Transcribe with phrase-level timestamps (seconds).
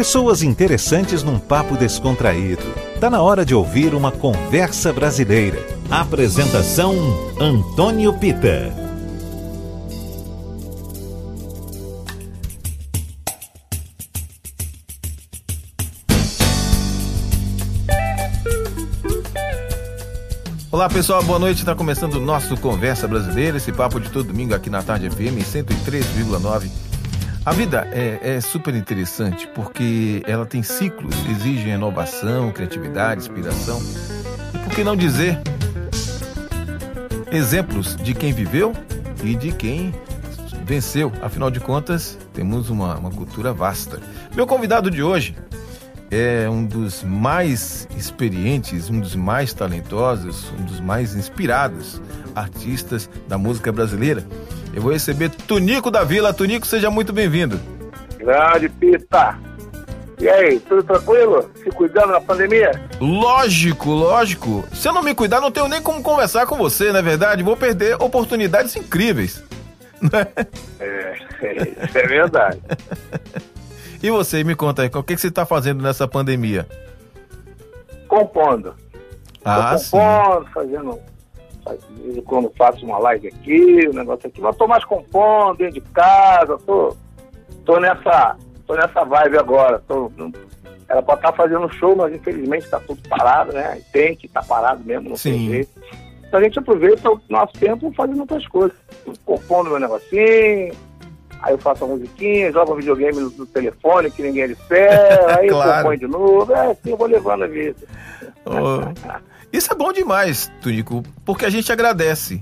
[0.00, 2.62] Pessoas interessantes num papo descontraído.
[2.98, 5.58] Tá na hora de ouvir uma conversa brasileira.
[5.90, 6.94] Apresentação
[7.38, 8.72] Antônio Pita.
[20.72, 21.58] Olá pessoal, boa noite.
[21.58, 25.44] Está começando o nosso Conversa Brasileira, esse papo de todo domingo aqui na Tarde FM
[25.44, 26.89] 103,9.
[27.44, 33.80] A vida é, é, super interessante porque ela tem ciclos, exige inovação, criatividade, inspiração.
[34.54, 35.38] E por que não dizer
[37.32, 38.74] exemplos de quem viveu
[39.24, 39.94] e de quem
[40.66, 41.10] venceu?
[41.22, 43.98] Afinal de contas, temos uma, uma cultura vasta.
[44.34, 45.34] Meu convidado de hoje
[46.10, 52.02] é um dos mais experientes, um dos mais talentosos, um dos mais inspirados
[52.34, 54.26] artistas da música brasileira.
[54.72, 56.32] Eu vou receber Tunico da Vila.
[56.32, 57.60] Tunico, seja muito bem-vindo.
[58.18, 59.38] Grande Pita.
[60.20, 61.50] E aí, tudo tranquilo?
[61.62, 62.72] Se cuidando na pandemia?
[63.00, 64.64] Lógico, lógico.
[64.72, 67.42] Se eu não me cuidar, não tenho nem como conversar com você, não é verdade?
[67.42, 69.42] Vou perder oportunidades incríveis.
[70.80, 71.12] É,
[71.84, 72.58] isso é verdade.
[74.02, 76.66] E você, me conta aí, o que, que você está fazendo nessa pandemia?
[78.08, 78.74] Compondo.
[79.44, 80.52] Ah, tô compondo, sim.
[80.54, 80.98] fazendo.
[81.62, 85.80] Fazendo quando faço uma live aqui, um negócio aqui, mas tô mais compondo dentro de
[85.80, 86.96] casa, tô,
[87.64, 88.36] tô nessa.
[88.66, 89.82] tô nessa vibe agora.
[89.86, 90.10] Tô,
[90.88, 93.80] era pra estar tá fazendo show, mas infelizmente está tudo parado, né?
[93.92, 95.32] Tem que estar tá parado mesmo, não Sim.
[95.32, 95.70] tem jeito.
[96.26, 98.76] Então a gente aproveita o nosso tempo fazendo outras coisas.
[99.24, 100.72] Compondo meu negocinho,
[101.42, 105.70] aí eu faço a musiquinha, jogo um videogame no, telefone que ninguém espera, aí claro.
[105.70, 107.76] eu compõe de novo, é assim eu vou levando a vida.
[108.46, 112.40] Oh, isso é bom demais, Tunico, porque a gente agradece.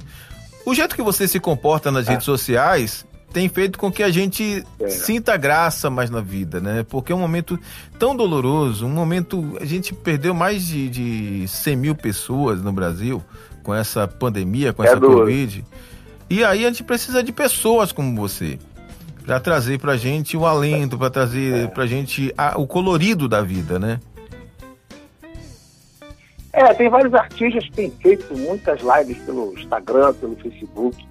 [0.64, 2.10] O jeito que você se comporta nas é.
[2.10, 4.88] redes sociais tem feito com que a gente é.
[4.88, 6.84] sinta graça mais na vida, né?
[6.88, 7.58] Porque é um momento
[7.98, 9.56] tão doloroso, um momento.
[9.60, 13.22] A gente perdeu mais de, de 100 mil pessoas no Brasil
[13.62, 15.20] com essa pandemia, com é essa duro.
[15.20, 15.64] Covid.
[16.30, 18.58] E aí a gente precisa de pessoas como você
[19.24, 21.66] para trazer pra gente o alento, para trazer é.
[21.66, 24.00] pra gente a, o colorido da vida, né?
[26.58, 31.06] É, tem vários artistas que têm feito muitas lives pelo Instagram, pelo Facebook,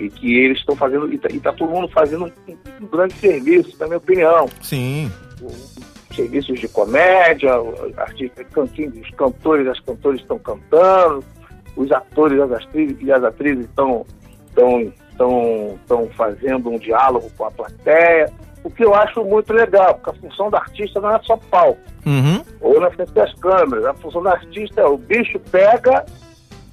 [0.00, 2.52] e que eles estão fazendo, e tá, e tá, todo mundo fazendo um,
[2.82, 4.48] um, grande serviço, na minha opinião.
[4.60, 5.12] Sim.
[6.12, 7.52] Serviços de comédia,
[7.96, 8.44] artistas,
[9.00, 11.22] os cantores as cantoras estão cantando,
[11.76, 14.04] os atores as atrizes, e as atrizes estão,
[14.48, 14.92] estão
[15.78, 18.28] estão fazendo um diálogo com a plateia,
[18.64, 21.78] o que eu acho muito legal, porque a função do artista não é só palco,
[22.04, 22.42] uhum.
[22.60, 26.04] ou na frente das câmeras, a função do artista é o bicho pega,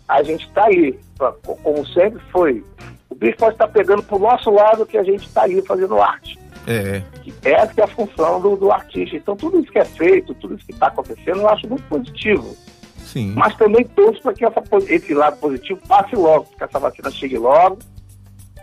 [0.07, 2.63] a gente está ali, pra, como sempre foi.
[3.09, 6.01] O bicho pode estar pegando para o nosso lado que a gente está ali fazendo
[6.01, 6.39] arte.
[6.65, 7.01] É.
[7.43, 9.15] Essa é a função do, do artista.
[9.15, 12.55] Então tudo isso que é feito, tudo isso que está acontecendo, eu acho muito positivo.
[12.97, 13.33] Sim.
[13.35, 17.37] Mas também torço para que essa, esse lado positivo passe logo, que essa vacina chegue
[17.37, 17.79] logo,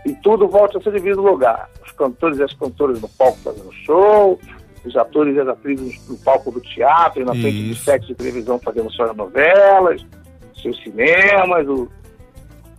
[0.05, 1.69] e tudo volte ao seu devido lugar.
[1.99, 4.39] Cantores e as cantoras no palco fazendo show,
[4.85, 8.57] os atores e as atrizes no palco do teatro, na frente do set de televisão
[8.57, 10.05] fazendo suas novelas,
[10.61, 11.89] seus cinemas, o,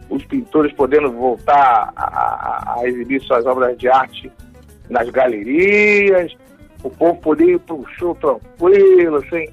[0.09, 4.33] os pintores podendo voltar a, a, a, exibir suas obras de arte
[4.89, 6.35] nas galerias,
[6.83, 9.51] o povo poder ir para um show tranquilo, sem,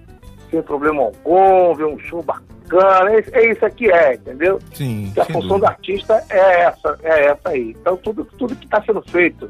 [0.50, 4.60] sem problema algum, ver um show bacana bacana, é, é isso aqui é, entendeu?
[4.74, 5.12] Sim.
[5.14, 5.60] Que a função dúvida.
[5.60, 7.76] do artista é essa, é essa aí.
[7.80, 9.50] Então tudo, tudo que está sendo feito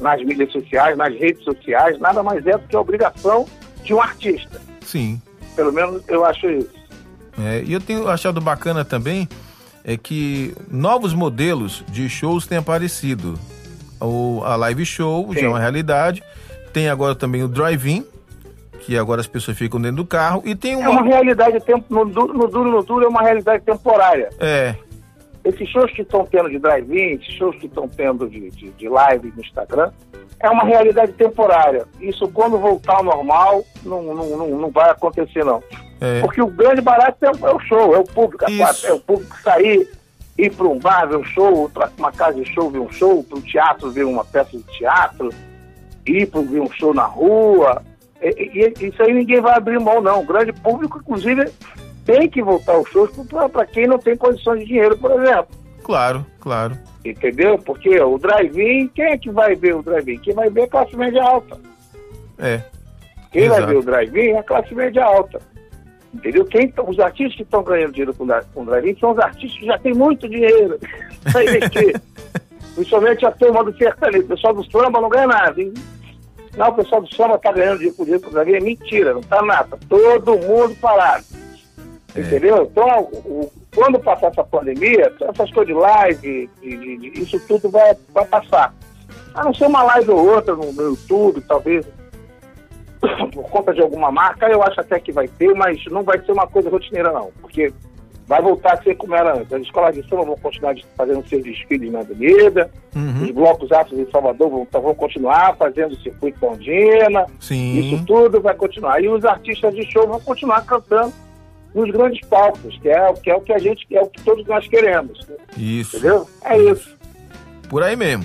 [0.00, 3.46] nas mídias sociais, nas redes sociais, nada mais é do que a obrigação
[3.82, 4.60] de um artista.
[4.80, 5.20] Sim.
[5.56, 6.82] Pelo menos eu acho isso.
[7.38, 9.28] É, e eu tenho achado bacana também
[9.84, 13.38] é que novos modelos de shows têm aparecido.
[14.00, 15.40] O, a live show Sim.
[15.40, 16.22] já é uma realidade.
[16.72, 18.04] Tem agora também o drive-in,
[18.82, 20.86] que agora as pessoas ficam dentro do carro e tem uma...
[20.86, 24.28] É uma realidade tempo no duro, no duro, no duro é uma realidade temporária.
[24.40, 24.74] É.
[25.44, 28.88] Esses shows que estão tendo de drive-in, esses shows que estão tendo de, de, de,
[28.88, 29.90] live no Instagram,
[30.40, 31.86] é uma realidade temporária.
[32.00, 35.62] Isso quando voltar ao normal, não, não, não, não vai acontecer não.
[36.00, 36.20] É.
[36.20, 38.86] Porque o grande barato é, é o show, é o público, Isso.
[38.86, 39.88] é o público sair,
[40.36, 43.22] ir para um bar ver um show, para uma casa de show ver um show,
[43.22, 45.30] para um teatro ver uma peça de teatro,
[46.04, 47.82] ir para ver um show na rua,
[48.22, 50.20] e, e, isso aí ninguém vai abrir mão, não.
[50.20, 51.50] O grande público, inclusive,
[52.04, 53.10] tem que voltar aos shows
[53.52, 55.48] para quem não tem condições de dinheiro, por exemplo.
[55.82, 56.76] Claro, claro.
[57.04, 57.58] Entendeu?
[57.58, 60.18] Porque o drive-in, quem é que vai ver o drive-in?
[60.18, 61.58] Quem vai ver é a classe média alta.
[62.38, 62.62] É.
[63.32, 63.62] Quem Exato.
[63.62, 65.40] vai ver o drive-in é a classe média alta.
[66.14, 66.44] Entendeu?
[66.44, 69.78] Quem, os artistas que estão ganhando dinheiro com, com drive-in são os artistas que já
[69.78, 70.78] têm muito dinheiro
[71.32, 72.00] para investir.
[72.74, 74.24] Principalmente a turma do sertanejo.
[74.24, 75.74] O pessoal dos samba não ganha nada, hein?
[76.56, 79.42] Não, o pessoal do samba está ganhando dinheiro por dinheiro por é mentira, não está
[79.42, 79.78] nada.
[79.88, 81.24] Todo mundo parado.
[82.14, 82.20] É.
[82.20, 82.68] Entendeu?
[82.70, 87.70] Então, o, quando passar essa pandemia, essas coisas de live, de, de, de, isso tudo
[87.70, 88.74] vai, vai passar.
[89.34, 91.86] A não ser uma live ou outra no, no YouTube, talvez
[93.32, 96.32] por conta de alguma marca, eu acho até que vai ter, mas não vai ser
[96.32, 97.72] uma coisa rotineira não, porque
[98.32, 99.52] vai voltar a ser como era antes.
[99.52, 103.24] As escolas de samba vão continuar fazendo seus desfiles na avenida, uhum.
[103.24, 107.78] os blocos afros em Salvador vão, vão continuar fazendo o circuito Ondina, Sim.
[107.78, 109.02] isso tudo vai continuar.
[109.02, 111.12] E os artistas de show vão continuar cantando
[111.74, 114.46] nos grandes palcos, que é, que é o que a gente, é o que todos
[114.46, 115.20] nós queremos.
[115.54, 115.98] Isso.
[115.98, 116.26] Entendeu?
[116.42, 116.96] É isso.
[117.68, 118.24] Por aí mesmo.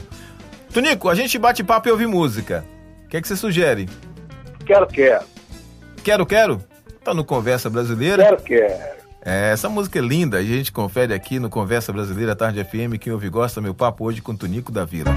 [0.71, 2.63] Tunico, a gente bate papo e ouve música.
[3.03, 3.89] O que é que você sugere?
[4.65, 5.25] Quero, quero.
[6.01, 6.63] Quero, quero?
[7.03, 8.23] Tá no Conversa Brasileira?
[8.23, 9.06] Quero, quero.
[9.21, 12.97] É, essa música é linda, a gente confere aqui no Conversa Brasileira Tarde FM.
[12.99, 15.13] Quem ouve gosta, meu papo hoje com Tunico da Vila.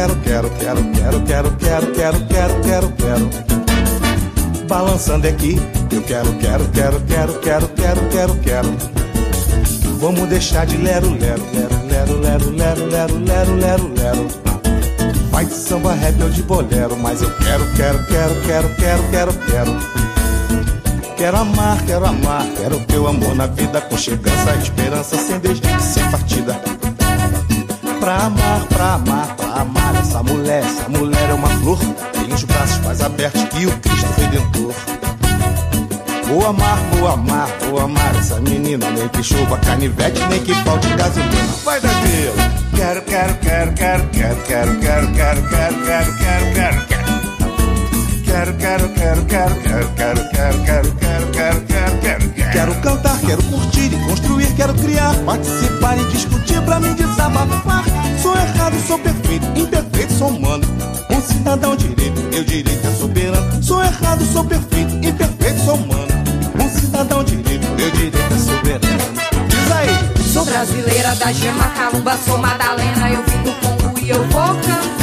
[0.00, 3.30] Quero, quero, quero, quero, quero, quero, quero, quero, quero, quero.
[4.66, 5.60] Balançando aqui,
[5.90, 8.76] eu quero, quero, quero, quero, quero, quero, quero, quero.
[10.00, 14.28] Vamos deixar de lero, lero, lero, lero, lero, lero, lero, lero, lero.
[15.30, 19.32] Vai de samba rap ou de bolero, mas eu quero, quero, quero, quero, quero, quero,
[19.50, 19.76] quero.
[21.16, 26.10] Quero amar, quero amar, quero teu amor na vida, com chegança, esperança, sem desdito, sem
[26.10, 26.58] partida
[28.00, 30.64] pra amar, pra amar, pra amar essa mulher.
[30.64, 31.78] Essa mulher é uma flor,
[32.12, 34.74] tem os braços mais abertos que o Cristo Redentor.
[36.26, 38.90] Vou amar, vou amar, vou amar essa menina.
[38.90, 41.54] Nem que chova canivete, nem que falte gasolina.
[41.64, 41.90] Vai dar
[42.74, 46.99] Quero, quero, quero, quero, quero, quero, quero, quero, quero, quero, quero, quero, quero.
[48.30, 52.52] Quero, quero, quero, quero, quero, quero, quero, quero, quero, quero, quero, quero, quero.
[52.52, 57.84] Quero cantar, quero curtir e construir, quero criar, participar e discutir pra me desabafar.
[58.22, 60.64] Sou errado, sou perfeito, imperfeito, sou humano.
[61.10, 63.62] Um cidadão direito, eu direito é soberano.
[63.64, 66.12] Sou errado, sou perfeito, imperfeito, sou humano.
[66.54, 69.48] Um cidadão direito, eu direito é soberano.
[69.48, 70.22] Diz aí.
[70.32, 73.10] Sou brasileira da gema, calumba, sou Madalena.
[73.10, 74.99] Eu do Congo e eu vou cantar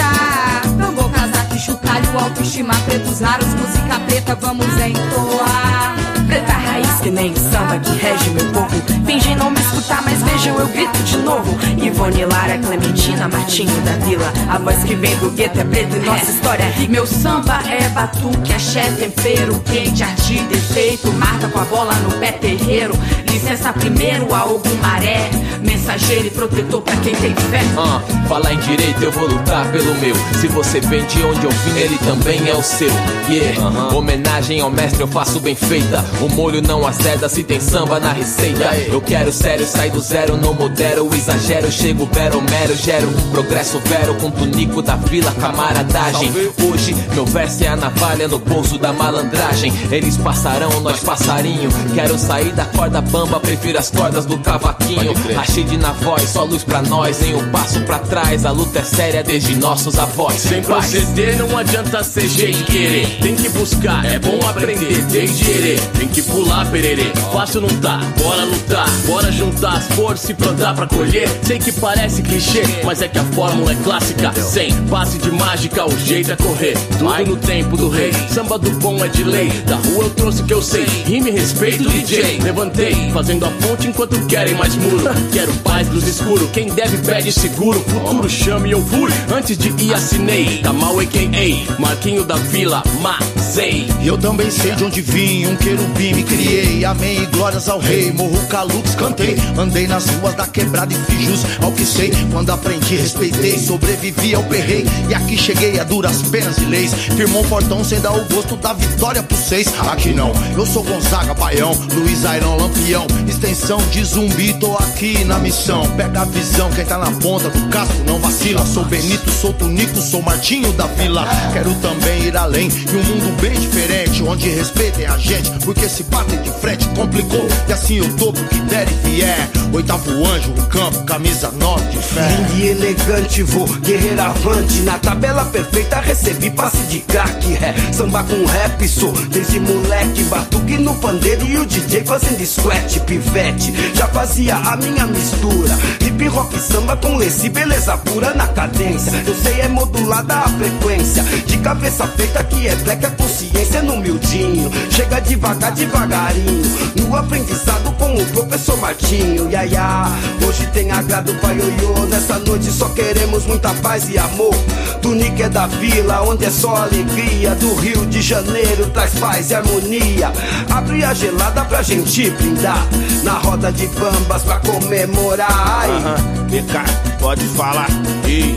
[1.75, 6.06] baixo, o autoestima preta, usar os música preta, vamos entoar.
[6.27, 9.05] Preta raiz que nem samba que rege meu povo.
[9.05, 11.57] Fingem não me escutar, mas vejam, eu grito de novo.
[11.81, 14.33] Ivone Lara, Clementina, Martinho da Vila.
[14.49, 16.91] A voz que vem do gueto é preta e nossa história é rica.
[16.91, 21.11] Meu samba é batuque, axé, tempero, quente, arte, defeito.
[21.13, 22.93] Marca com a bola no pé terreiro.
[23.31, 25.29] Licença primeiro a algum maré.
[25.61, 27.61] Mensageiro e protetor pra quem tem fé.
[27.77, 30.15] Ah, falar em direito, eu vou lutar pelo meu.
[30.39, 32.91] Se você vem de onde eu vim, ele também é o seu.
[33.29, 33.95] Yeah, uh -huh.
[33.95, 36.03] homenagem ao mestre eu faço bem feita.
[36.19, 38.75] O molho não azeda se tem samba na receita.
[38.87, 41.71] Eu quero sério, sai do zero, não modero o exagero.
[41.71, 46.31] Chego vero, mero, gero progresso vero com tunico da vila, camaradagem.
[46.71, 49.71] Hoje meu verso é a navalha no bolso da malandragem.
[49.91, 51.69] Eles passarão, nós passarinho.
[51.93, 55.13] Quero sair da corda bamba, prefiro as cordas do cavaquinho.
[55.35, 58.43] Rachide na voz, só luz pra nós, nem um passo pra trás.
[58.43, 60.41] A luta é séria desde nossos avós.
[60.41, 63.19] Sem proceder, não adianta ser jeito querer.
[63.21, 65.79] Tem que buscar, é bom aprender, tem que querer.
[66.07, 67.11] Tem que pular, pererê.
[67.33, 71.27] Fácil não tá, bora lutar, bora juntar as forças e plantar pra colher.
[71.43, 74.31] Sei que parece clichê, mas é que a fórmula é clássica.
[74.41, 76.77] Sem passe de mágica, o jeito é correr.
[76.97, 79.49] Tudo no tempo do rei, samba do bom é de lei.
[79.65, 82.39] Da rua eu trouxe o que eu sei, rime respeito, DJ.
[82.41, 85.03] Levantei, fazendo a ponte enquanto querem mais muro.
[85.33, 87.81] Quero paz luz escuro, quem deve pede seguro.
[87.81, 90.59] Futuro chame eu fui, antes de ir assinei.
[90.63, 91.81] Tamal a.k.a.
[91.81, 93.87] Marquinho da Vila, Mazei.
[94.05, 96.85] Eu também sei de onde vim, um querubim me criei.
[96.85, 98.11] Amém, glórias ao rei.
[98.11, 99.35] Morro Calux, cantei.
[99.57, 102.11] Andei nas ruas da quebrada e fiz jus ao que sei.
[102.31, 103.57] Quando aprendi, respeitei.
[103.57, 104.85] Sobrevivi ao perrei.
[105.09, 106.93] E aqui cheguei a duras penas e leis.
[106.93, 109.67] Firmou um portão sem dar o gosto da vitória pro seis.
[109.91, 111.73] Aqui não, eu sou Gonzaga, Baião.
[111.93, 113.07] Luiz Airão, Lampião.
[113.27, 117.69] Extensão de zumbi, tô aqui na missão pega a visão, quem tá na ponta do
[117.69, 118.65] casco não vacila.
[118.65, 121.27] Sou Benito, sou Tunico, sou Martinho da Vila.
[121.53, 126.03] Quero também ir além, em um mundo bem diferente, onde respeitem a gente, porque se
[126.03, 127.47] batem de frente complicou.
[127.67, 129.49] E assim eu tô pro que der e vier.
[129.73, 132.27] Oitavo anjo, um campo, camisa 9 de fé.
[132.27, 134.81] Lindo e elegante, vou guerreiro avante.
[134.81, 137.47] Na tabela perfeita recebi passe de crack.
[137.57, 140.23] É, samba com rap, sou desde moleque.
[140.25, 143.73] Batuque no pandeiro e o DJ fazendo squat, pivete.
[143.93, 145.77] Já fazia a minha mistura.
[146.01, 149.11] Hip rock samba com esse beleza pura na cadência.
[149.25, 151.23] Eu sei é modulada a frequência.
[151.45, 154.71] De cabeça feita que é black, a consciência no miudinho.
[154.89, 156.63] Chega devagar, devagarinho.
[156.95, 159.49] No aprendizado com o professor Martinho.
[159.49, 160.07] Yaya,
[160.45, 162.05] hoje tem agrado pra ioiô.
[162.09, 164.53] Nessa noite só queremos muita paz e amor.
[165.01, 167.55] Tunique é da vila, onde é só alegria.
[167.55, 170.31] Do Rio de Janeiro traz paz e harmonia.
[170.69, 172.85] Abre a gelada pra gente brindar.
[173.23, 175.89] Na roda de bambas pra comemorar.
[175.89, 176.83] Aham, vem cá,
[177.19, 177.87] pode falar.
[178.25, 178.55] Ei,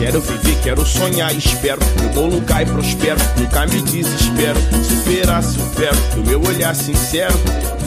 [0.00, 1.78] quero viver, quero sonhar, espero.
[2.00, 4.58] Meu bolo cai, prospero, nunca me desespero.
[4.82, 7.34] Superar, supero, do meu olhar sincero.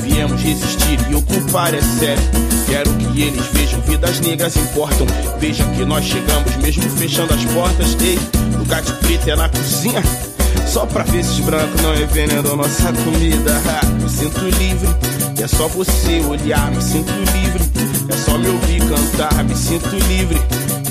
[0.01, 2.23] Viemos resistir e ocupar é sério.
[2.67, 5.07] Quero que eles vejam, vidas negras importam.
[5.39, 7.97] Vejam que nós chegamos, mesmo fechando as portas.
[7.99, 8.19] Ei,
[8.57, 10.03] lugar de preto é na cozinha.
[10.67, 13.59] Só pra ver esses brancos não envenenam nossa comida.
[14.01, 14.89] Me sinto livre,
[15.39, 16.69] e é só você olhar.
[16.71, 17.63] Me sinto livre,
[18.09, 19.43] é só me ouvir cantar.
[19.43, 20.39] Me sinto livre,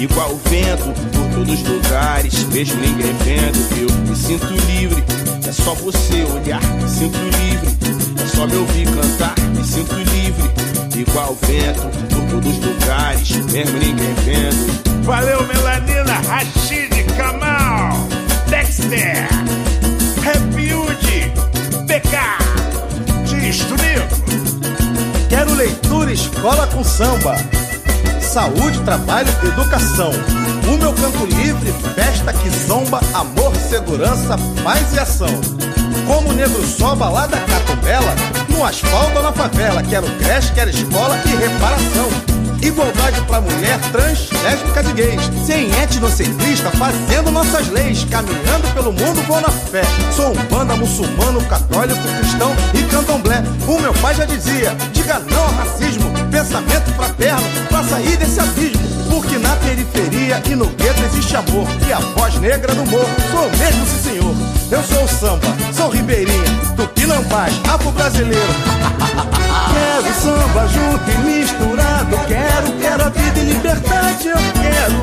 [0.02, 2.44] igual o vento, por todos os lugares.
[2.44, 5.02] Mesmo ninguém vendo, eu me sinto livre.
[5.46, 8.22] É só você olhar, me sinto livre.
[8.22, 10.50] É só me ouvir cantar, me sinto livre.
[10.96, 13.30] Igual o vento, por todos os lugares.
[13.52, 15.04] Mesmo ninguém vendo.
[15.04, 18.08] Valeu, Melanina, Rashid, Kamal,
[18.48, 19.28] Dexter,
[20.22, 21.32] Rebuild,
[21.86, 22.16] BK,
[23.24, 24.06] Disto Negro.
[25.28, 27.36] Quero leitura, escola com samba.
[28.32, 30.10] Saúde, trabalho, educação.
[30.66, 35.28] O meu canto livre, festa que zomba, amor, segurança, paz e ação.
[36.06, 38.14] Como negro só, balada catumbela,
[38.48, 39.82] no asfalto ou na favela.
[39.82, 42.08] Quero creche, quero escola e reparação.
[42.62, 45.30] Igualdade pra mulher, trans, lésbica de gays.
[45.44, 48.04] Sem etnocentrista, fazendo nossas leis.
[48.04, 49.82] Caminhando pelo mundo, vou na fé.
[50.16, 53.44] Sou um banda muçulmano, católico, cristão e candomblé.
[53.68, 56.11] O meu pai já dizia: diga não ao racismo.
[56.42, 58.82] Pensamento fraterno pra sair desse abismo.
[59.08, 61.68] Porque na periferia e no gueto existe amor.
[61.86, 64.34] E a voz negra do morro, sou mesmo, sim senhor.
[64.68, 66.42] Eu sou o samba, sou ribeirinha,
[66.74, 68.54] tupinambás, afro-brasileiro.
[69.72, 72.16] Quero samba junto e misturado.
[72.26, 74.26] Quero, quero a vida e liberdade.
[74.26, 75.02] Eu quero.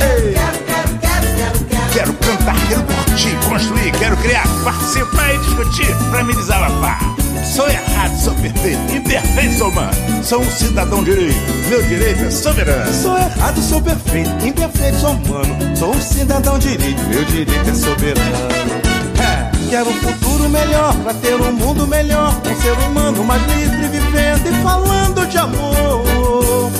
[0.00, 0.34] Ei.
[1.92, 2.89] Quero cantar, quero
[3.20, 6.98] curtir, construir, quero criar, participar e discutir pra me desabafar.
[7.44, 9.92] Sou errado, sou perfeito, imperfeito sou humano.
[10.22, 11.36] Sou um cidadão direito,
[11.68, 12.94] meu direito é soberano.
[12.94, 15.76] Sou errado, sou perfeito, imperfeito, sou humano.
[15.76, 18.80] Sou um cidadão direito, meu direito é soberano.
[19.20, 22.34] É, Quero um futuro melhor, pra ter um mundo melhor.
[22.46, 26.70] Um ser humano mais livre, vivendo e falando de amor.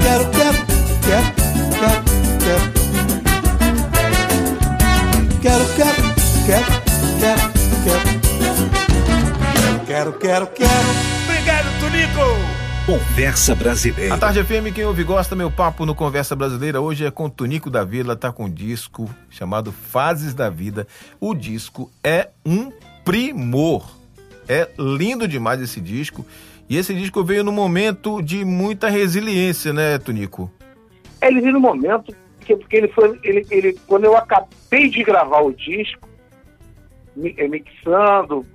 [0.00, 0.66] Quero, quero,
[1.02, 1.37] quero,
[5.40, 6.08] quero, quero.
[6.48, 6.64] Quero, quero,
[7.18, 7.40] quero,
[7.84, 8.00] quero,
[8.38, 9.86] quero.
[9.86, 10.88] Quero, quero, quero.
[11.24, 12.58] Obrigado, Tunico!
[12.86, 14.14] Conversa Brasileira.
[14.14, 17.30] A Tarde FM, quem ouve gosta, meu papo no Conversa Brasileira hoje é com o
[17.30, 20.86] Tonico da Vila, tá com um disco chamado Fases da Vida.
[21.20, 22.72] O disco é um
[23.04, 23.86] primor.
[24.48, 26.24] É lindo demais esse disco.
[26.66, 30.50] E esse disco veio num momento de muita resiliência, né, Tonico?
[31.20, 32.14] Ele veio no momento
[32.48, 36.08] que porque ele foi, ele, ele, quando eu acabei de gravar o disco,
[37.22, 38.46] eh, mixando,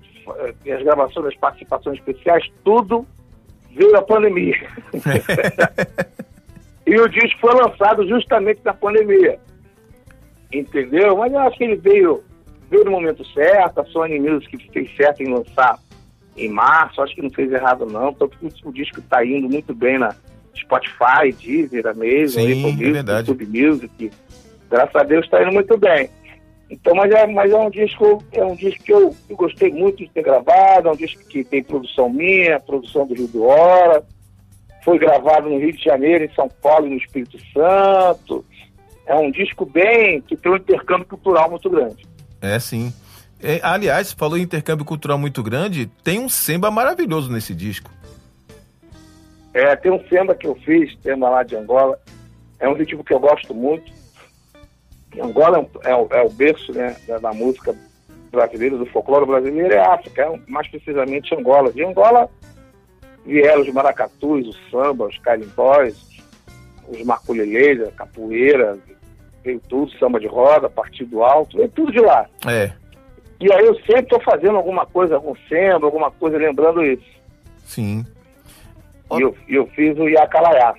[0.65, 3.05] eh, as gravações, as participações especiais, tudo
[3.71, 4.67] veio a pandemia.
[6.87, 9.39] e o disco foi lançado justamente na pandemia.
[10.51, 11.17] Entendeu?
[11.17, 12.23] Mas eu acho que ele veio,
[12.69, 15.79] veio no momento certo, a Sony Music fez certo em lançar
[16.35, 19.73] em março, acho que não fez errado não, tanto que o disco está indo muito
[19.75, 20.15] bem na
[20.55, 23.29] Spotify, Deezer, a mesma, Sim, Apple é Music, verdade.
[23.29, 24.11] YouTube Music.
[24.69, 26.09] Graças a Deus está indo muito bem.
[26.69, 29.97] Então, mas é, mas é um disco, é um disco que eu, eu gostei muito
[29.97, 34.03] de ter gravado, é um disco que tem produção minha, produção do Rio do Hora,
[34.83, 38.43] foi gravado no Rio de Janeiro, em São Paulo e no Espírito Santo.
[39.05, 42.05] É um disco bem que tem um intercâmbio cultural muito grande.
[42.41, 42.91] É, sim.
[43.41, 47.91] É, aliás, falou em intercâmbio cultural muito grande, tem um samba maravilhoso nesse disco.
[49.53, 51.99] É, tem um samba que eu fiz, tema lá de Angola.
[52.59, 53.91] É um ritmo que eu gosto muito.
[55.21, 57.75] Angola é, um- é o, é o berço né, da, da música
[58.31, 61.71] brasileiro, do folclore brasileiro, é África, é mais precisamente Angola.
[61.71, 62.27] De Angola
[63.25, 65.95] vieram os maracatus, o samba, os carimbós,
[66.87, 68.77] os maculelês, a capoeira,
[69.43, 72.25] veio tudo, samba de roda, partido alto, veio tudo de lá.
[72.47, 72.71] É.
[73.39, 77.05] E aí eu sempre estou fazendo alguma coisa, algum samba, alguma coisa lembrando isso.
[77.65, 78.03] Sim.
[79.19, 80.73] E eu, eu fiz o Yakalaiá.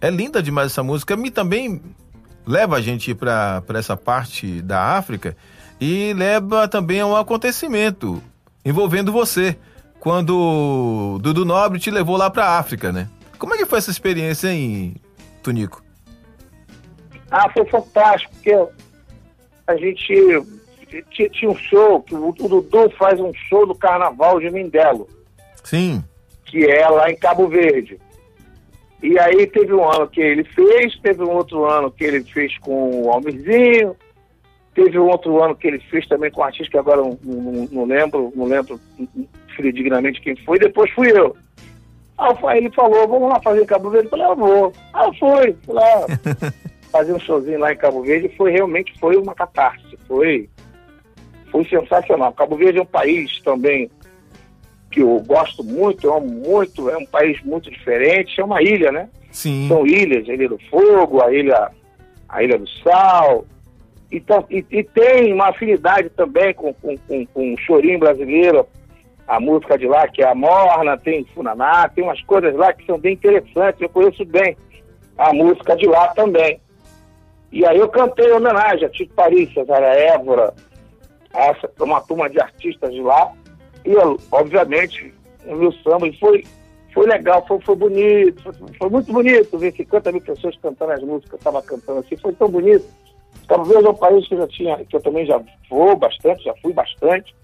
[0.00, 1.16] É linda demais essa música.
[1.16, 1.80] Me também
[2.46, 5.36] leva a gente para essa parte da África
[5.80, 8.22] e leva também a um acontecimento
[8.64, 9.56] envolvendo você,
[10.00, 13.08] quando Dudu Nobre te levou lá para a África, né?
[13.38, 14.96] Como é que foi essa experiência, hein,
[15.42, 15.82] Tunico?
[17.30, 18.54] Ah, foi fantástico, porque
[19.66, 20.06] a gente
[21.10, 25.08] tinha, um show, que o Dudu faz um show do Carnaval de Mindelo.
[25.62, 26.02] Sim.
[26.48, 27.98] Que é lá em Cabo Verde.
[29.02, 32.58] E aí teve um ano que ele fez, teve um outro ano que ele fez
[32.58, 33.94] com o Almirzinho,
[34.74, 37.68] teve um outro ano que ele fez também com um artista que agora não, não,
[37.70, 38.80] não lembro, não lembro
[39.54, 41.36] fidedignamente quem foi, depois fui eu.
[42.18, 44.06] Aí ele falou, vamos lá fazer Cabo Verde.
[44.06, 44.72] Eu falei, eu vou.
[44.92, 45.56] Ah, eu fui.
[45.64, 45.84] Fui lá
[46.90, 49.96] fazer um showzinho lá em Cabo Verde foi realmente foi uma catarse.
[50.08, 50.48] Foi,
[51.52, 52.32] foi sensacional.
[52.32, 53.88] Cabo Verde é um país também
[54.98, 58.90] que eu gosto muito, é um, muito, é um país muito diferente, é uma ilha,
[58.90, 59.08] né?
[59.30, 59.68] Sim.
[59.68, 61.70] São ilhas, a Ilha do Fogo, a Ilha,
[62.28, 63.46] a ilha do Sal.
[64.10, 68.66] Então, e, e tem uma afinidade também com, com, com, com o chorinho brasileiro,
[69.28, 72.84] a música de lá, que é a Morna, tem Funaná, tem umas coisas lá que
[72.84, 74.56] são bem interessantes, eu conheço bem
[75.16, 76.60] a música de lá também.
[77.52, 80.52] E aí eu cantei homenagem a Tito Paris, Cesara Évora,
[81.32, 83.32] a essa, uma turma de artistas de lá,
[83.88, 83.96] e
[84.30, 85.14] obviamente,
[85.46, 86.44] o meu samba, foi,
[86.92, 91.00] foi legal, foi, foi bonito, foi, foi muito bonito ver 50 mil pessoas cantando as
[91.00, 92.84] músicas que eu estava cantando assim, foi tão bonito.
[93.48, 95.40] Cabo Verde é um país que eu já tinha, que eu também já
[95.70, 97.34] vou bastante, já fui bastante,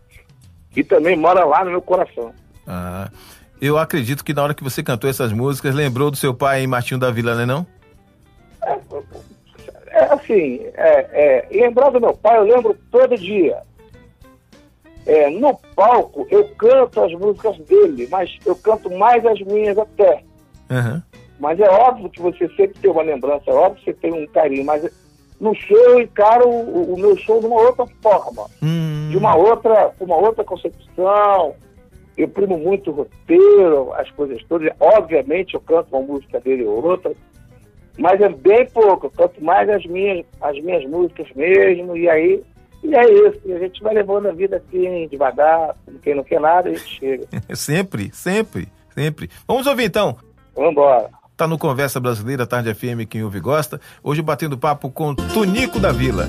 [0.76, 2.30] e também mora lá no meu coração.
[2.66, 3.10] Ah,
[3.58, 7.00] eu acredito que na hora que você cantou essas músicas, lembrou do seu pai Martinho
[7.00, 7.66] da Vila, né não?
[8.62, 8.78] É,
[9.92, 13.62] é assim, é, é, lembrar do meu pai, eu lembro todo dia.
[15.06, 20.22] É, no palco, eu canto as músicas dele, mas eu canto mais as minhas até.
[20.70, 21.02] Uhum.
[21.38, 24.26] Mas é óbvio que você sempre tem uma lembrança, é óbvio que você tem um
[24.28, 24.82] carinho, mas
[25.40, 29.08] no show eu encaro o, o meu show de uma outra forma, hum.
[29.10, 31.54] de uma outra, uma outra concepção.
[32.16, 34.72] Eu primo muito o roteiro, as coisas todas.
[34.78, 37.12] Obviamente eu canto uma música dele ou outra,
[37.98, 39.06] mas é bem pouco.
[39.06, 42.42] Eu canto mais as minhas, as minhas músicas mesmo, e aí
[42.84, 43.40] e é isso.
[43.46, 46.98] E a gente vai levando a vida assim, devagar, quem não quer nada, a gente
[47.00, 47.26] chega.
[47.56, 49.30] sempre, sempre, sempre.
[49.48, 50.16] Vamos ouvir então.
[50.54, 51.08] Vamos embora.
[51.36, 53.80] Tá no Conversa Brasileira, Tarde FM, quem ouve gosta.
[54.02, 56.28] Hoje batendo papo com Tonico da Vila.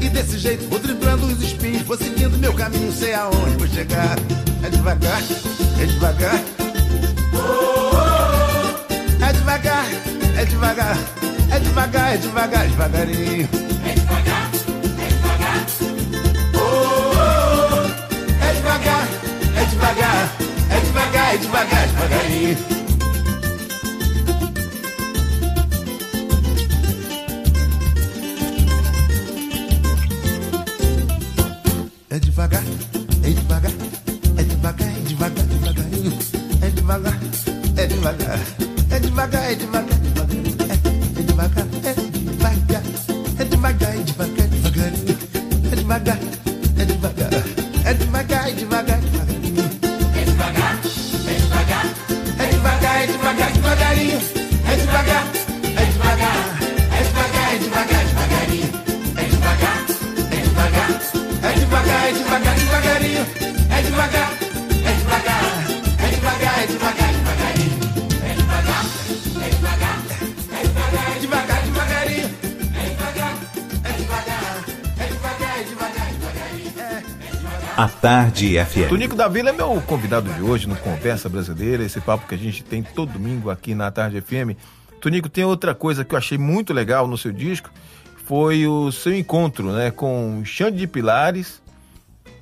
[0.00, 4.16] E desse jeito vou driblando os espinhos, vou seguindo meu caminho, sei aonde vou chegar.
[4.64, 5.22] É devagar,
[5.80, 6.42] é devagar.
[9.20, 9.86] É devagar,
[10.36, 10.98] é devagar,
[11.50, 13.48] é devagar, é devagar, devagarinho.
[13.86, 14.50] É devagar,
[14.98, 15.64] é devagar.
[18.40, 19.08] É devagar,
[19.56, 20.30] é devagar,
[20.70, 22.83] é devagar, é devagar, devagarinho.
[36.94, 39.73] Edinburgh, Edinburgh, Edinburgh, Edinburgh.
[78.04, 78.90] Tarde FM.
[78.90, 82.38] Tonico da Vila é meu convidado de hoje no Conversa Brasileira, esse papo que a
[82.38, 84.60] gente tem todo domingo aqui na Tarde FM.
[85.00, 87.70] Tonico, tem outra coisa que eu achei muito legal no seu disco,
[88.26, 91.62] foi o seu encontro né, com Xande de Pilares,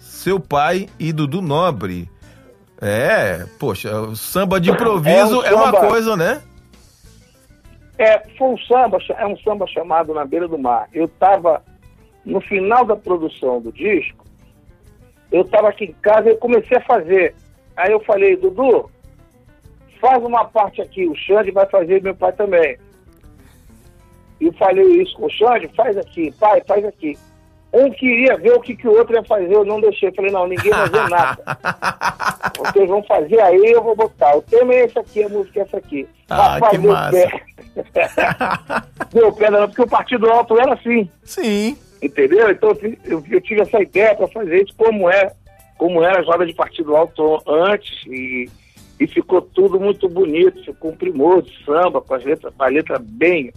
[0.01, 2.11] seu pai e Dudu Nobre.
[2.81, 6.43] É, poxa, o samba de improviso é, um é uma coisa, né?
[7.97, 10.89] É, foi um samba, é um samba chamado Na Beira do Mar.
[10.93, 11.63] Eu estava
[12.27, 14.22] no final da produção do disco,
[15.33, 17.35] eu estava aqui em casa e comecei a fazer.
[17.77, 18.91] Aí eu falei, Dudu,
[20.01, 22.77] faz uma parte aqui, o Xande vai fazer meu pai também.
[24.41, 27.17] E eu falei isso com o Xande, faz aqui, pai, faz aqui.
[27.73, 30.11] Um queria ver o que, que o outro ia fazer, eu não deixei.
[30.11, 31.43] Eu falei, não, ninguém vai ver nada.
[32.59, 34.37] Vocês vão fazer aí, eu vou botar.
[34.37, 36.07] O tema é esse aqui, a música é essa aqui.
[36.29, 37.31] Ah, Rapaz, que massa.
[37.93, 38.11] Pé.
[39.11, 41.09] deu pé, não, porque o Partido Alto era assim.
[41.25, 41.79] Sim.
[42.03, 42.51] Entendeu?
[42.51, 45.33] Então eu, eu tive essa ideia para fazer isso como é,
[45.79, 48.49] como era a joga de partido alto antes e,
[48.99, 52.99] e ficou tudo muito bonito, ficou um primor de samba, com as letras, a letra
[53.01, 53.53] bem,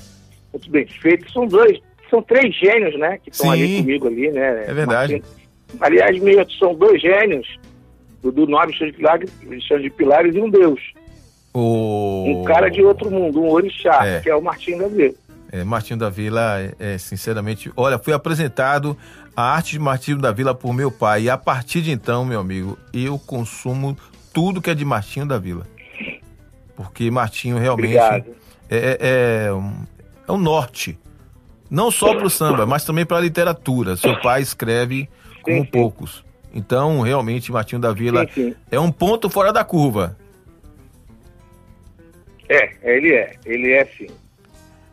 [0.53, 1.27] muito bem feita.
[1.31, 1.79] São dois,
[2.09, 4.65] são três gênios, né, que estão ali comigo ali, né?
[4.67, 5.23] É verdade.
[5.79, 7.47] Aliás, meio, são dois gênios,
[8.21, 10.79] do, do nome de Pilares, de Pilares e um Deus.
[11.53, 12.25] O...
[12.27, 14.19] Um cara de outro mundo, um orixá, é.
[14.19, 15.13] que é o Martim Vila.
[15.55, 18.97] É, Martinho da Vila, é, sinceramente, olha, fui apresentado
[19.33, 21.23] a arte de Martinho da Vila por meu pai.
[21.23, 23.97] E a partir de então, meu amigo, eu consumo
[24.33, 25.65] tudo que é de Martinho da Vila.
[26.75, 28.25] Porque Martinho realmente é,
[28.69, 29.85] é, é, um,
[30.27, 30.99] é um norte.
[31.71, 33.95] Não só para o samba, mas também para a literatura.
[33.95, 35.07] Seu pai escreve
[35.41, 35.69] como sim, sim.
[35.71, 36.25] poucos.
[36.53, 40.17] Então, realmente, Martinho da Vila sim, é um ponto fora da curva.
[42.49, 43.35] É, ele é.
[43.45, 44.07] Ele é sim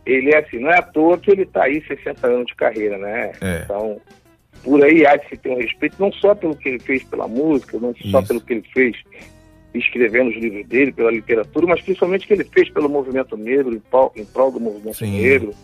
[0.05, 2.99] ele é assim, não é à toa que ele está aí 60 anos de carreira,
[2.99, 3.33] né?
[3.41, 3.63] É.
[3.65, 4.01] Então,
[4.63, 7.27] por aí há de se ter um respeito, não só pelo que ele fez pela
[7.27, 8.11] música, não Isso.
[8.11, 8.97] só pelo que ele fez
[9.75, 13.75] escrevendo os livros dele, pela literatura, mas principalmente o que ele fez pelo movimento negro,
[13.75, 15.21] em prol, em prol do movimento Sim.
[15.21, 15.55] negro.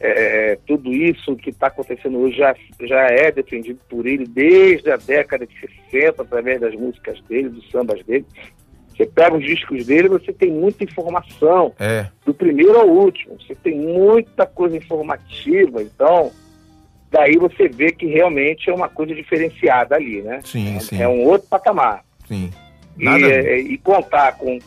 [0.00, 4.96] É, tudo isso que está acontecendo hoje já, já é defendido por ele desde a
[4.96, 5.54] década de
[5.90, 8.24] 60, através das músicas dele, dos sambas dele.
[8.98, 12.08] Você pega os discos dele, você tem muita informação, é.
[12.26, 13.38] do primeiro ao último.
[13.40, 16.32] Você tem muita coisa informativa, então
[17.08, 20.40] daí você vê que realmente é uma coisa diferenciada ali, né?
[20.42, 21.00] Sim, é, sim.
[21.00, 22.04] é um outro patamar.
[22.26, 22.50] Sim.
[22.98, 24.58] E, é, e, contar com,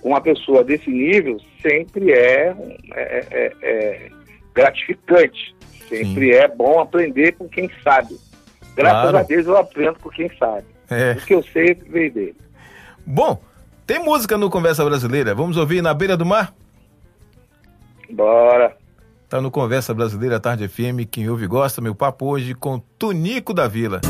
[0.00, 2.56] com uma pessoa desse nível sempre é,
[2.94, 4.10] é, é, é
[4.54, 5.54] gratificante.
[5.90, 6.38] Sempre sim.
[6.38, 8.16] é bom aprender com quem sabe.
[8.74, 9.18] Graças claro.
[9.18, 10.64] a Deus eu aprendo com quem sabe.
[10.90, 11.12] É.
[11.12, 12.36] O que eu sei veio dele.
[13.06, 13.38] Bom,
[13.86, 15.34] tem música no Conversa Brasileira.
[15.34, 16.54] Vamos ouvir Na Beira do Mar?
[18.10, 18.76] Bora.
[19.28, 21.08] Tá no Conversa Brasileira Tarde FM.
[21.10, 21.80] Quem ouve gosta.
[21.80, 24.00] Meu papo hoje com Tunico da Vila.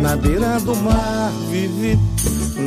[0.00, 1.98] Na beira do mar vivi,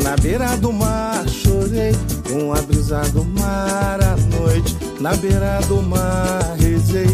[0.03, 1.91] na beira do mar chorei,
[2.29, 7.07] com a brisa do mar à noite, na beira do mar rezei.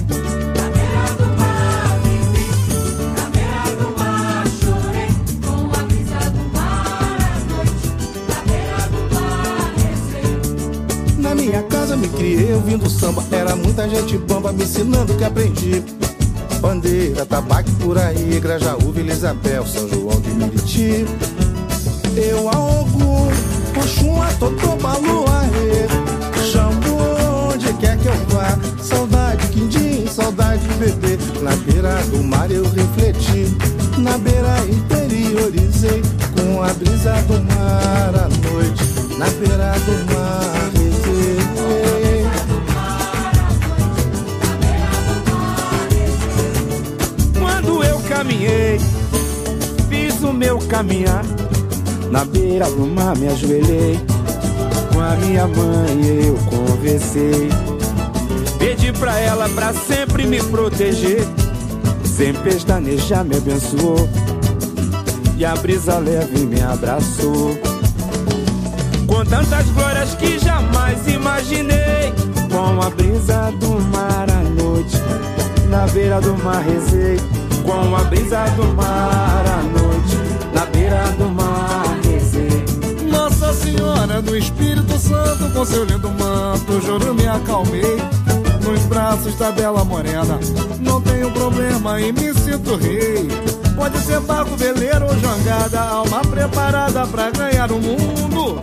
[11.47, 13.23] Minha casa me criei ouvindo samba.
[13.31, 15.83] Era muita gente bamba me ensinando que aprendi.
[16.60, 21.05] Bandeira, tabaco por aí, Grajaú, Vila Isabel, São João de Meriti.
[22.15, 23.27] Eu a Ogum,
[23.79, 25.25] Oxum, Totô, Balu,
[26.51, 28.57] Xambu, onde quer que eu vá.
[28.81, 31.17] Saudade, quindim, saudade, bebê.
[31.41, 33.55] Na beira do mar eu refleti,
[33.99, 36.01] na beira interiorizei.
[36.36, 38.83] Com a brisa do mar à noite,
[39.17, 40.46] na beira do mar
[50.58, 51.24] meu caminhar.
[52.12, 54.00] Na beira do mar me ajoelhei.
[54.93, 57.50] Com a minha mãe eu conversei.
[58.58, 61.26] Pedi pra ela pra sempre me proteger.
[62.04, 64.10] Sem pestanejar me abençoou.
[65.38, 67.58] E a brisa leve me abraçou.
[69.06, 72.13] Com tantas glórias que jamais imaginei.
[72.52, 74.98] Com a brisa do mar à noite,
[75.70, 77.17] na beira do mar rezei.
[77.63, 80.16] Com a brisa do mar à noite,
[80.88, 82.63] beira do mar rezei.
[83.12, 87.97] Nossa Senhora do Espírito Santo, com seu lindo manto, juro me acalmei.
[88.63, 90.39] Nos braços da bela morena,
[90.80, 93.28] não tenho problema e me sinto rei.
[93.76, 98.60] Pode ser barco, veleiro ou jangada, alma preparada pra ganhar o mundo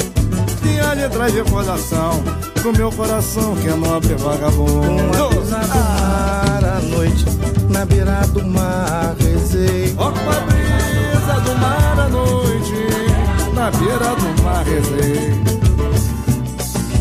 [1.05, 2.23] me traz recordação
[2.55, 4.73] pro meu coração que é nobre vagabundo.
[4.83, 7.25] Uma mar à noite,
[7.69, 9.95] na beira do mar rezei.
[9.99, 10.54] A
[11.33, 12.75] do mar à noite,
[13.55, 15.33] na beira do mar rezei.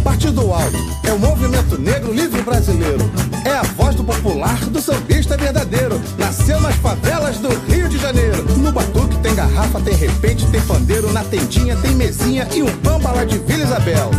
[0.02, 3.12] Partido Alto é o movimento negro livre brasileiro.
[3.44, 6.02] É a voz do popular, do sambista verdadeiro.
[6.18, 8.44] Nasceu nas favelas do Rio de Janeiro.
[8.58, 11.12] No batuque tem garrafa, tem repente, tem pandeiro.
[11.12, 14.12] Na tendinha tem mesinha e um bamba lá de Vila Isabel.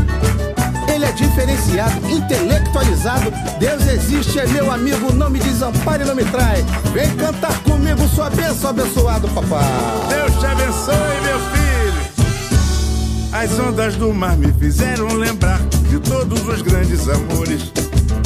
[0.92, 3.32] Ele é diferenciado, intelectualizado.
[3.58, 6.64] Deus existe, é meu amigo, não me desampare não me trai.
[6.92, 9.64] Vem cantar comigo, sua bênção, abençoado, papai.
[10.08, 11.64] Deus te abençoe, meu filho.
[13.32, 17.72] As ondas do mar me fizeram lembrar de todos os grandes amores.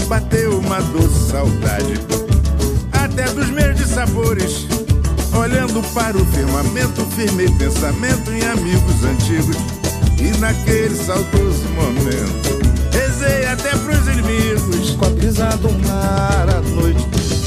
[0.07, 1.95] Bateu uma doce saudade,
[2.93, 4.67] até dos meus dissabores.
[5.35, 9.78] Olhando para o firmamento, firmei pensamento em amigos antigos.
[10.21, 12.59] E naquele saudoso momento,
[12.93, 14.91] rezei até pros inimigos.
[14.97, 17.07] Com a brisa do mar à noite,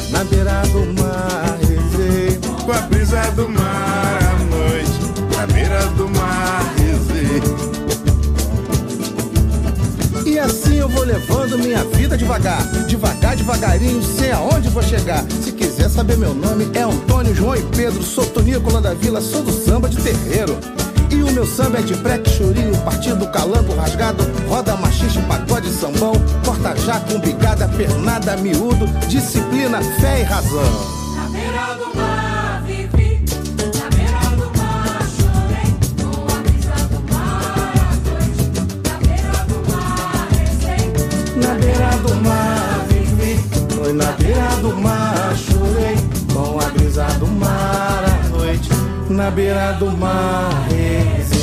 [0.10, 2.40] na beira do mar rezei.
[2.66, 4.92] Com a brisa do mar à noite,
[5.36, 7.42] na beira do mar rezei.
[10.26, 15.26] E assim eu vou levando minha vida devagar, devagar, devagarinho, sei aonde vou chegar.
[15.44, 19.44] Se quiser saber meu nome, é Antônio, João e Pedro, sou Tonícola da Vila, sou
[19.44, 20.58] do samba de terreiro.
[21.12, 26.14] E o meu samba é de breque, chorinho, partido, calango, rasgado, roda machixe, pagode, sambão,
[26.46, 30.62] corta jaco, umbigada, pernada, miúdo, disciplina, fé e razão.
[31.18, 33.26] Na beira do mar vivi,
[33.78, 35.70] na beira do mar chorei,
[36.02, 37.92] com a brisa do mar à
[38.88, 40.84] na beira do mar rezei.
[41.36, 43.34] Na beira do mar vivi,
[43.76, 45.98] foi na beira do mar chorei,
[46.34, 47.91] com a brisa do mar
[49.12, 51.42] na beira do mar rezei.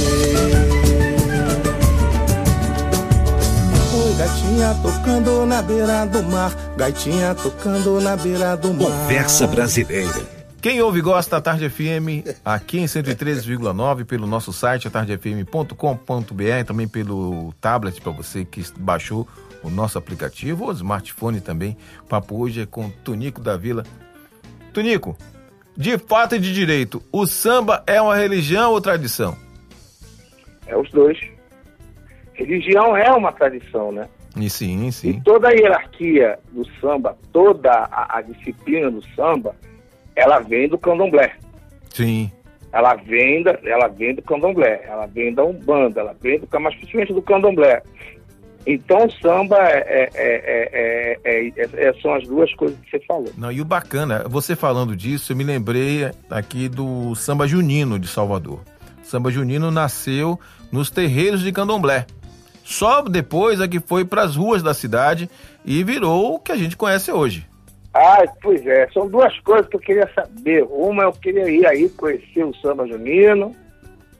[3.94, 8.90] Oi, Gaitinha tocando na beira do mar, gaitinha tocando na beira do mar.
[8.90, 10.38] Conversa Brasileira.
[10.61, 16.88] Quem ouve e gosta da Tarde FM, aqui em 103,9, pelo nosso site, atardefm.com.br, também
[16.88, 19.28] pelo tablet para você que baixou
[19.62, 21.76] o nosso aplicativo, ou smartphone também.
[22.02, 23.85] O papo hoje é com Tonico da Vila.
[24.72, 25.16] Tonico,
[25.79, 29.37] de fato e de direito, o samba é uma religião ou tradição?
[30.67, 31.17] É os dois.
[32.35, 34.09] Religião é uma tradição, né?
[34.37, 35.21] E sim, E sim.
[35.21, 39.55] toda a hierarquia do samba, toda a, a disciplina do samba,
[40.17, 41.37] ela vem do candomblé.
[41.91, 42.29] Sim.
[42.73, 46.75] Ela vem, da, ela vem do candomblé, ela vem da Umbanda, ela vem do mas
[46.75, 47.83] principalmente do candomblé.
[48.70, 53.00] Então o samba é, é- é- é- é- é- são as duas coisas que você
[53.07, 53.33] falou.
[53.38, 58.07] Não, e o bacana, você falando disso, eu me lembrei aqui do samba junino de
[58.07, 58.61] Salvador.
[59.02, 60.38] O samba junino nasceu
[60.70, 62.04] nos terreiros de Candomblé.
[62.62, 65.31] Só depois é que foi para as ruas da cidade
[65.64, 67.46] e virou o que a gente conhece hoje.
[67.94, 70.62] Ah, pois é, são duas coisas que eu queria saber.
[70.64, 73.57] Uma, eu queria ir aí conhecer o samba junino,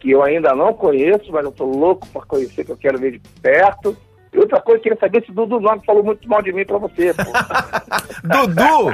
[0.01, 3.13] que eu ainda não conheço, mas eu tô louco para conhecer, que eu quero ver
[3.13, 3.95] de perto.
[4.39, 7.13] Outra coisa, eu queria saber se Dudu Nome falou muito mal de mim para você.
[8.23, 8.93] Dudu,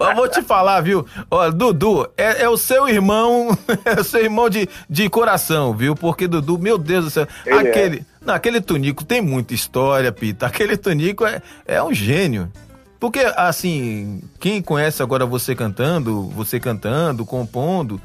[0.00, 1.06] eu vou te falar, viu?
[1.54, 5.94] Dudu é, é o seu irmão, é o seu irmão de, de coração, viu?
[5.94, 7.70] Porque Dudu, meu Deus do céu, Ele é.
[7.70, 10.46] aquele, não, aquele Tunico tem muita história, Pita.
[10.46, 12.50] Aquele Tunico é, é um gênio.
[12.98, 18.00] Porque, assim, quem conhece agora você cantando, você cantando, compondo,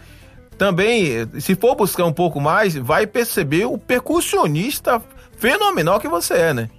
[0.58, 5.02] também, se for buscar um pouco mais, vai perceber o percussionista
[5.38, 6.70] fenomenal que você é, né?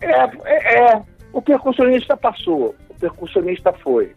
[0.00, 0.10] É,
[0.44, 1.02] é, é.
[1.32, 4.12] o percussionista passou, o percussionista foi.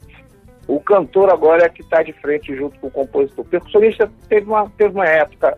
[0.67, 3.45] O cantor agora é que está de frente junto com o compositor.
[3.45, 5.57] O percussionista teve uma, teve uma época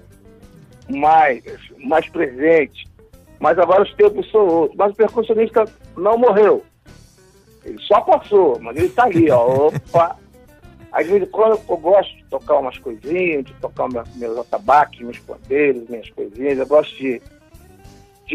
[0.89, 1.43] mais,
[1.77, 2.87] mais presente,
[3.39, 4.77] mas agora os tempos são outros.
[4.77, 5.65] Mas o percussionista
[5.97, 6.63] não morreu.
[7.65, 9.67] Ele só passou, mas ele está ali, ó.
[9.67, 10.17] Opa!
[10.91, 15.19] Às vezes quando eu gosto de tocar umas coisinhas, de tocar meu- meus atabaques, meus
[15.19, 17.21] pandeiros, minhas coisinhas, eu gosto de,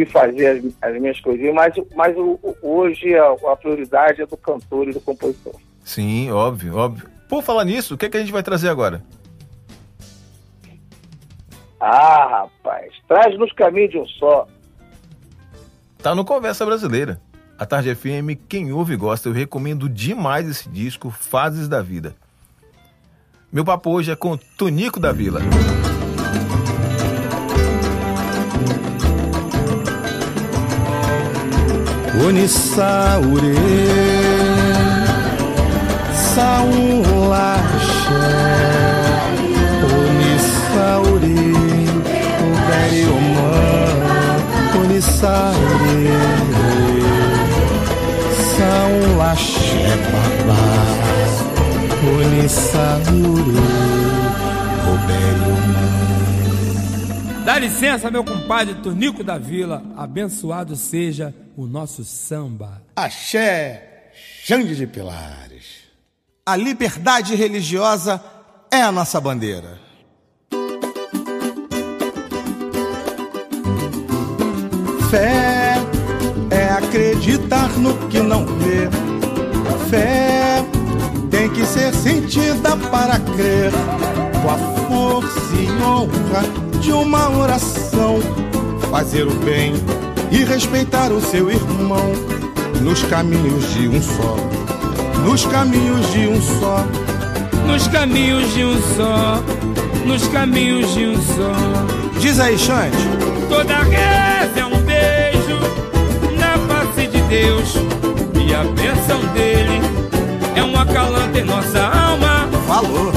[0.04, 0.46] de fazer
[0.82, 4.88] as, as minhas coisinhas, mas, mas o- o- hoje a, a prioridade é do cantor
[4.88, 5.54] e do compositor.
[5.84, 7.08] Sim, óbvio, óbvio.
[7.28, 9.02] Por falar nisso, o que, é que a gente vai trazer agora?
[11.80, 14.46] Ah, rapaz, traz nos caminhos de um só.
[16.02, 17.20] Tá no Conversa Brasileira.
[17.58, 22.14] A Tarde FM, quem ouve e gosta, eu recomendo demais esse disco, Fases da Vida.
[23.52, 25.40] Meu papo hoje é com Tonico da Vila.
[32.26, 33.54] Unisaure
[36.34, 37.78] Saulaxé
[40.00, 41.36] Unisaure
[42.48, 43.78] Ugariomã
[45.00, 45.54] Sare,
[48.56, 50.66] São Laxé Babá,
[52.18, 53.54] Unissauru,
[57.48, 62.82] Dá licença, meu compadre Tonico da Vila, abençoado seja o nosso samba.
[62.94, 64.10] Axé,
[64.44, 65.64] Xande de Pilares.
[66.44, 68.22] A liberdade religiosa
[68.70, 69.78] é a nossa bandeira.
[75.10, 75.76] Fé
[76.50, 78.90] é acreditar no que não vê.
[79.88, 80.62] Fé
[81.30, 83.72] tem que ser sentida para crer.
[84.42, 88.18] Com a força e honra de uma oração,
[88.90, 89.72] fazer o bem
[90.30, 92.12] e respeitar o seu irmão
[92.80, 94.36] nos caminhos de um só.
[95.24, 96.84] Nos caminhos de um só.
[97.66, 99.42] Nos caminhos de um só.
[100.06, 102.18] Nos caminhos de um só.
[102.20, 102.96] Diz aí, Xande.
[103.48, 105.58] Toda reza é um beijo
[106.38, 107.74] na face de Deus.
[108.46, 109.80] E a bênção dele
[110.56, 112.48] é um acalanto em nossa alma.
[112.66, 113.07] Falou.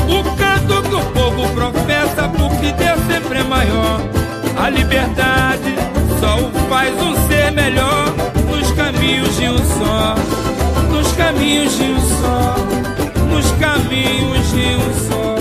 [1.62, 4.02] Professa, porque Deus sempre é maior.
[4.58, 5.76] A liberdade
[6.20, 8.06] só o faz um ser melhor.
[8.50, 10.16] Nos caminhos de um só.
[10.90, 12.56] Nos caminhos de um só.
[13.30, 15.36] Nos caminhos de um só.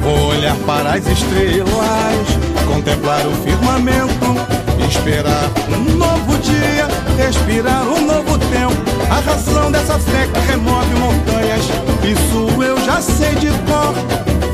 [0.00, 2.26] Vou olhar para as estrelas,
[2.66, 4.63] contemplar o firmamento,
[4.94, 8.74] esperar um novo dia, respirar um novo tempo.
[9.10, 11.64] A razão dessa fé que remove montanhas,
[12.04, 13.94] isso eu já sei de cor.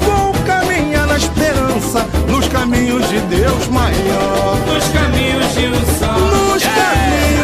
[0.01, 4.57] Vou caminhar na esperança, nos caminhos de Deus maior.
[4.67, 6.13] Nos caminhos de um só.
[6.19, 7.40] Nos caminhos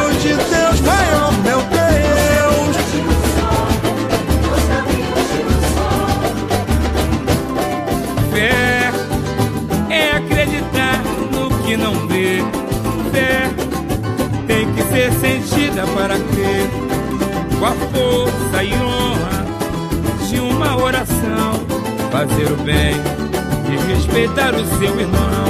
[16.06, 16.70] para crer.
[17.58, 19.44] Com a força e honra
[20.28, 21.54] de uma oração,
[22.12, 22.94] fazer o bem
[23.68, 25.46] e respeitar o seu irmão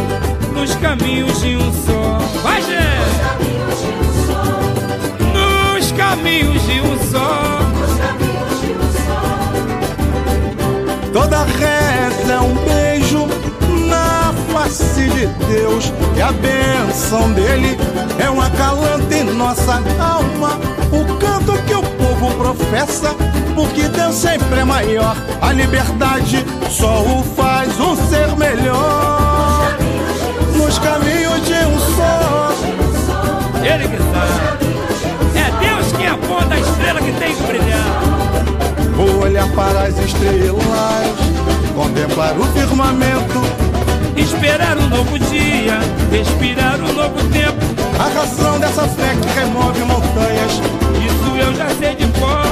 [0.55, 2.19] nos caminhos de um só.
[2.43, 2.77] Vai, gente!
[5.35, 7.61] Nos caminhos de um só.
[11.13, 12.66] Toda reza é um
[14.67, 17.79] face de Deus e a bênção dele
[18.19, 20.59] é um acalanto em nossa alma.
[20.93, 23.15] O canto que o povo professa,
[23.55, 25.17] porque Deus sempre é maior.
[25.41, 29.77] A liberdade só o faz um ser melhor.
[30.57, 32.53] Nos caminhos de um só.
[33.63, 34.67] Ele que sabe.
[35.37, 38.17] É Deus que aponta a estrela que tem que brilhar.
[38.97, 40.65] Vou olhar para as estrelas,
[41.75, 43.66] contemplar o firmamento,
[44.23, 45.79] esperar um novo dia,
[46.11, 47.65] respirar um novo tempo.
[47.99, 52.47] A razão dessa fé que remove montanhas, isso eu já sei de cor.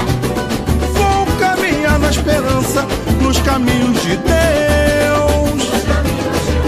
[0.95, 2.87] Vou caminhar na esperança,
[3.21, 5.55] nos caminhos de Deus,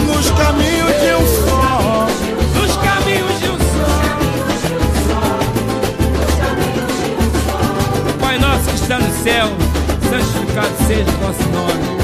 [0.07, 2.07] nos caminhos de um só.
[2.55, 3.93] Nos caminhos de um só.
[8.21, 9.49] Pai nosso que está no céu,
[10.11, 11.96] santificado seja o vosso nome.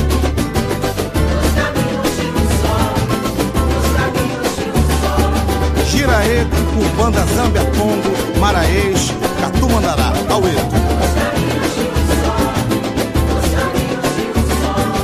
[6.13, 6.47] Giraê,
[6.77, 10.77] Urbanda, Zâmbia, Congo, Maraês, Catumandará, Aueto.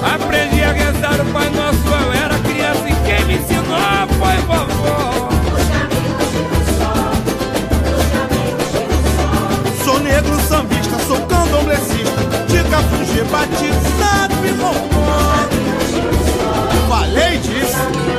[0.04, 5.30] Aprendi a rezar o Pai Nosso, eu era criança e quem me ensinou foi vovó.
[9.82, 15.48] Sou negro sambista, sou candomblessista, de cafujê batizado e rompó.
[16.86, 18.17] Falei disso.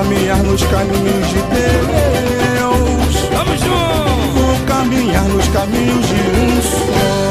[0.00, 3.14] Caminhar nos caminhos de Deus.
[3.30, 4.30] Tamo junto!
[4.32, 7.30] Vou caminhar nos caminhos de um só.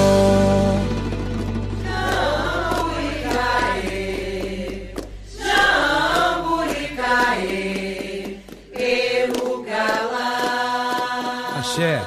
[11.57, 12.01] Axé.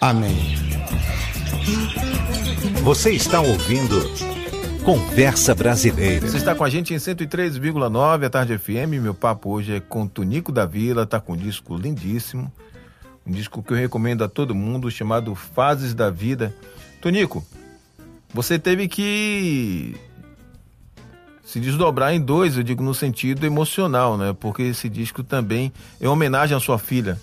[0.00, 0.54] Amém.
[2.82, 4.43] Você está ouvindo
[4.84, 6.26] Conversa Brasileira.
[6.26, 9.00] Você está com a gente em 103,9 a Tarde FM.
[9.00, 12.52] Meu papo hoje é com Tonico da Vila, tá com um disco lindíssimo.
[13.26, 16.54] Um disco que eu recomendo a todo mundo, chamado Fases da Vida.
[17.00, 17.42] Tonico,
[18.28, 19.96] você teve que
[21.42, 24.36] se desdobrar em dois, eu digo no sentido emocional, né?
[24.38, 27.18] Porque esse disco também é homenagem à sua filha.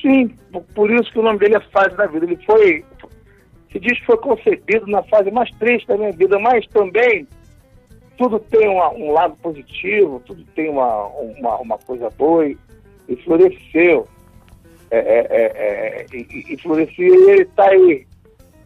[0.00, 0.34] Sim,
[0.74, 2.24] por isso que o nome dele é Fase da Vida.
[2.24, 2.82] Ele foi.
[3.70, 7.26] Esse disco foi concebido na fase mais triste da minha vida, mas também
[8.18, 12.58] tudo tem uma, um lado positivo, tudo tem uma, uma, uma coisa boa e,
[13.08, 14.08] e floresceu.
[14.90, 15.44] É, é, é,
[16.02, 18.06] é e, e floresceu e ele está aí.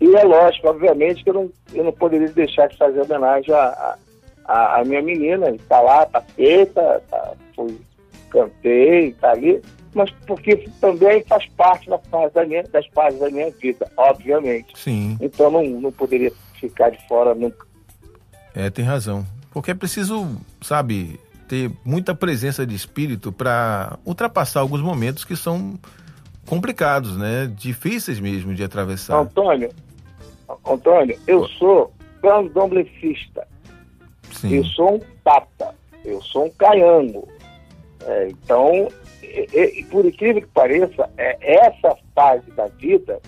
[0.01, 3.97] E é lógico, obviamente, que eu não, eu não poderia deixar de fazer homenagem à,
[4.47, 5.51] à minha menina.
[5.51, 7.79] Está lá, está feita, tá, fui,
[8.35, 9.63] cantei, está ali,
[9.95, 14.77] mas porque também faz parte da fase da minha, das fases da minha vida, obviamente.
[14.77, 15.17] Sim.
[15.21, 17.65] Então não, não poderia ficar de fora nunca.
[18.55, 19.25] É, tem razão.
[19.53, 25.79] Porque é preciso, sabe, ter muita presença de espírito para ultrapassar alguns momentos que são
[26.45, 27.51] complicados, né?
[27.57, 29.17] Difíceis mesmo de atravessar.
[29.17, 29.71] Antônio,
[30.67, 33.47] Antônio, eu sou candomblessista.
[34.33, 34.57] Sim.
[34.57, 35.75] Eu sou um tata.
[36.05, 37.27] Eu sou um caiango.
[38.07, 38.89] É, então,
[39.23, 41.37] e, e, por incrível que pareça, é,
[41.67, 43.21] essa fase da vida,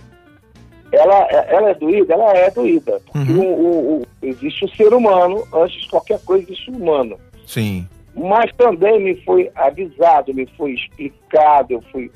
[0.92, 2.14] ela, ela é doída?
[2.14, 3.00] Ela é doída.
[3.06, 3.40] Porque uhum.
[3.40, 7.18] o, o, o, existe o ser humano, antes de qualquer coisa existe o humano.
[7.46, 7.86] Sim.
[8.14, 12.10] Mas também me foi avisado, me foi explicado, eu fui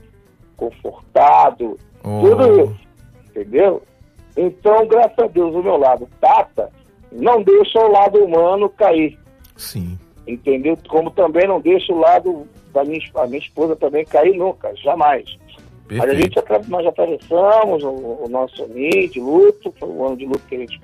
[0.57, 2.21] confortado, oh.
[2.21, 2.81] tudo isso,
[3.29, 3.83] entendeu?
[4.37, 6.71] Então, graças a Deus, o meu lado tata
[7.13, 9.19] não deixa o lado humano cair.
[9.57, 9.99] Sim.
[10.31, 10.79] Entendeu?
[10.89, 15.25] Como também não deixa o lado da minha, minha esposa também cair nunca, jamais.
[15.89, 16.07] Perfeito.
[16.07, 20.27] Mas a gente, nós atravessamos o, o nosso ano de luto, foi o ano de
[20.27, 20.81] luto que, a gente,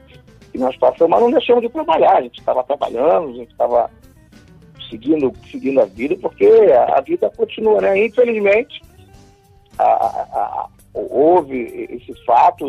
[0.50, 3.88] que nós passamos, mas não deixamos de trabalhar, a gente estava trabalhando, a gente estava
[4.90, 8.04] seguindo, seguindo a vida, porque a, a vida continua, né?
[8.04, 8.82] Infelizmente,
[9.78, 12.66] a, a, houve esse fato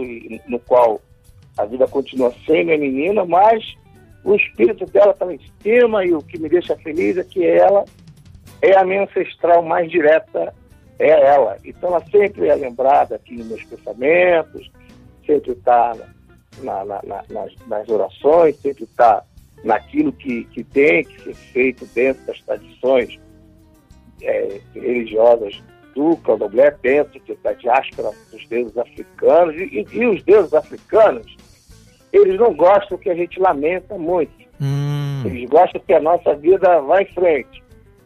[0.48, 1.02] no qual
[1.58, 3.66] a vida continua sem minha menina, mas
[4.28, 7.86] o espírito dela está em cima e o que me deixa feliz é que ela
[8.62, 10.54] é a minha ancestral mais direta,
[11.00, 11.58] é ela.
[11.64, 14.70] Então ela sempre é lembrada aqui nos meus pensamentos,
[15.26, 15.96] sempre está
[16.62, 19.24] na, na, na, nas, nas, orações, sempre está
[19.64, 23.18] naquilo que, que tem que ser feito dentro das tradições
[24.22, 25.64] é, religiosas
[25.96, 29.56] do candomblé, dentro da diáspora dos deuses africanos.
[29.56, 31.34] E, e, os deuses africanos,
[32.12, 34.32] eles não gostam que a gente lamenta muito.
[34.62, 35.24] Hum.
[35.26, 37.64] Eles gostam que a nossa vida vá em frente.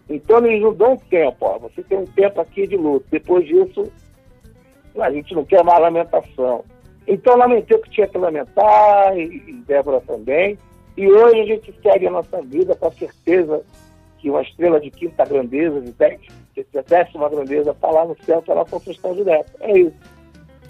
[0.09, 1.59] Então eles não dão tempo, ó.
[1.59, 3.05] Você tem um tempo aqui de luto.
[3.09, 3.91] Depois disso,
[4.99, 6.65] a gente não quer mais lamentação.
[7.07, 10.57] Então lamentei o que tinha que lamentar, e, e Débora também.
[10.97, 13.63] E hoje a gente segue a nossa vida com a certeza
[14.19, 15.93] que uma estrela de quinta grandeza, de,
[16.87, 19.51] décima grandeza, está lá no céu pela construção direta.
[19.61, 19.95] É isso.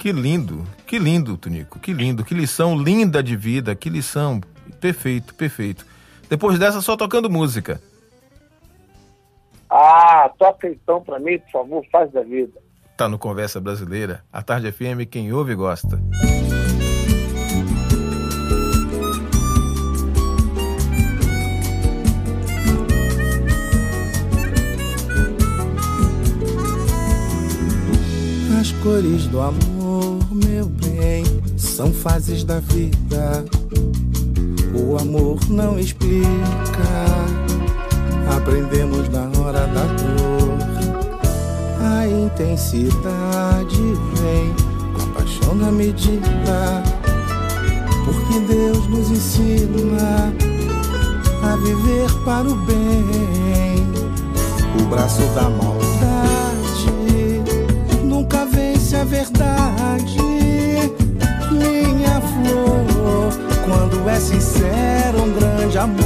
[0.02, 4.42] Que lindo, que lindo, Tunico, que lindo, que lição linda de vida, que lição.
[4.80, 5.86] Perfeito, perfeito.
[6.28, 7.80] Depois dessa, só tocando música.
[9.70, 12.60] Ah, toca então para mim, por favor, faz da vida.
[12.98, 14.24] Tá no Conversa Brasileira.
[14.34, 16.02] A Tarde FM, quem ouve gosta.
[28.60, 29.81] As cores do amor,
[30.46, 31.24] meu bem,
[31.58, 33.46] são fases da vida.
[34.74, 36.22] O amor não explica
[38.42, 40.58] aprendemos na hora da dor.
[41.80, 43.82] A intensidade
[44.16, 44.54] vem
[44.94, 46.84] com a paixão na medida,
[48.06, 50.34] porque Deus nos ensina
[51.44, 53.86] a viver para o bem.
[54.80, 55.82] O braço da maldade
[58.04, 60.21] nunca vence a verdade.
[61.62, 63.32] Minha flor,
[63.66, 66.02] quando é sincero, um grande amor.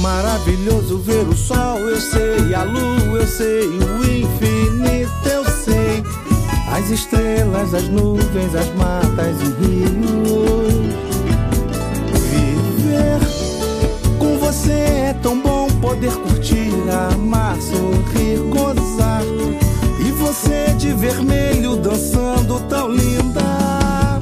[0.00, 6.04] Maravilhoso ver o sol, eu sei, a lua, eu sei, o infinito, eu sei.
[6.72, 10.94] As estrelas, as nuvens, as matas e rios.
[12.30, 13.20] Viver
[14.18, 16.72] com você é tão bom poder curtir,
[17.12, 19.22] amar, sorrir, gozar.
[20.30, 24.20] Você de vermelho dançando tão linda.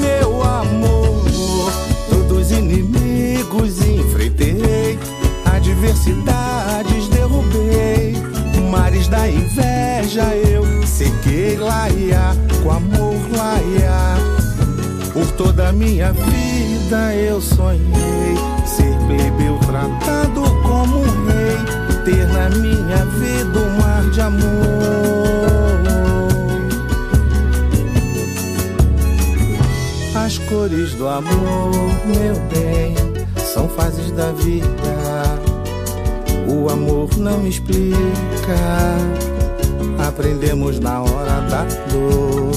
[0.00, 1.70] Meu amor,
[2.10, 4.98] todos inimigos enfrentei,
[5.44, 8.16] adversidades derrubei,
[8.68, 14.16] mares da inveja eu sequei, laia, com amor, laia.
[15.12, 18.34] Por toda a minha vida eu sonhei
[18.66, 25.06] ser plebeu tratado como um rei, ter na minha vida um de amor.
[30.14, 31.70] As cores do amor,
[32.04, 32.94] meu bem
[33.54, 34.66] são fases da vida.
[36.48, 37.96] O amor não explica,
[40.06, 42.50] aprendemos na hora da dor.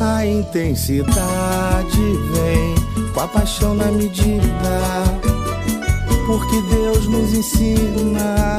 [0.00, 1.98] A intensidade
[2.32, 2.74] vem
[3.12, 5.04] com a paixão na medida,
[6.26, 8.58] porque Deus nos ensina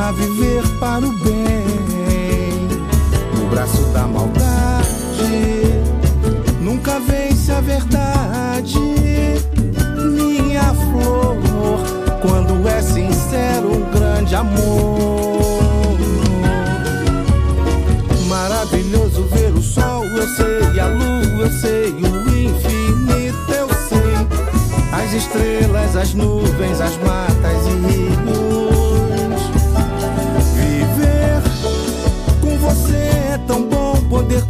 [0.00, 2.68] a viver para o bem.
[3.42, 4.86] O braço da maldade
[6.60, 8.78] nunca vence a verdade.
[10.16, 11.36] Minha flor,
[12.22, 15.60] quando é sincero, um grande amor.
[18.26, 24.16] Maravilhoso ver o sol, eu sei, a lua, eu sei, o infinito, eu sei.
[24.92, 28.29] As estrelas, as nuvens, as matas e rios.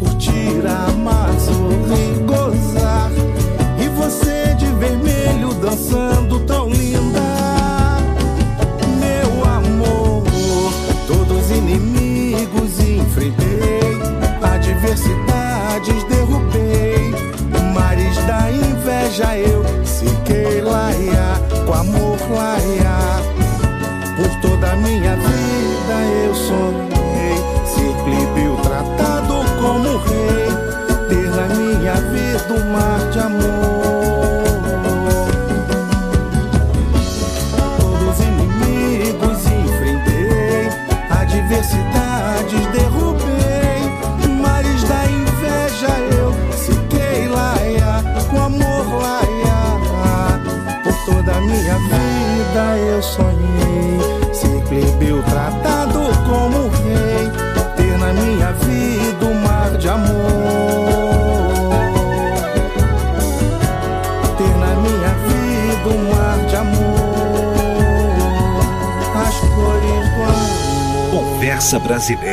[0.00, 3.10] Curtir, amar, sorrir, gozar.
[3.78, 7.20] E você de vermelho dançando tão linda.
[8.98, 10.24] Meu amor,
[11.06, 14.00] todos os inimigos enfrentei,
[14.42, 16.09] adversidades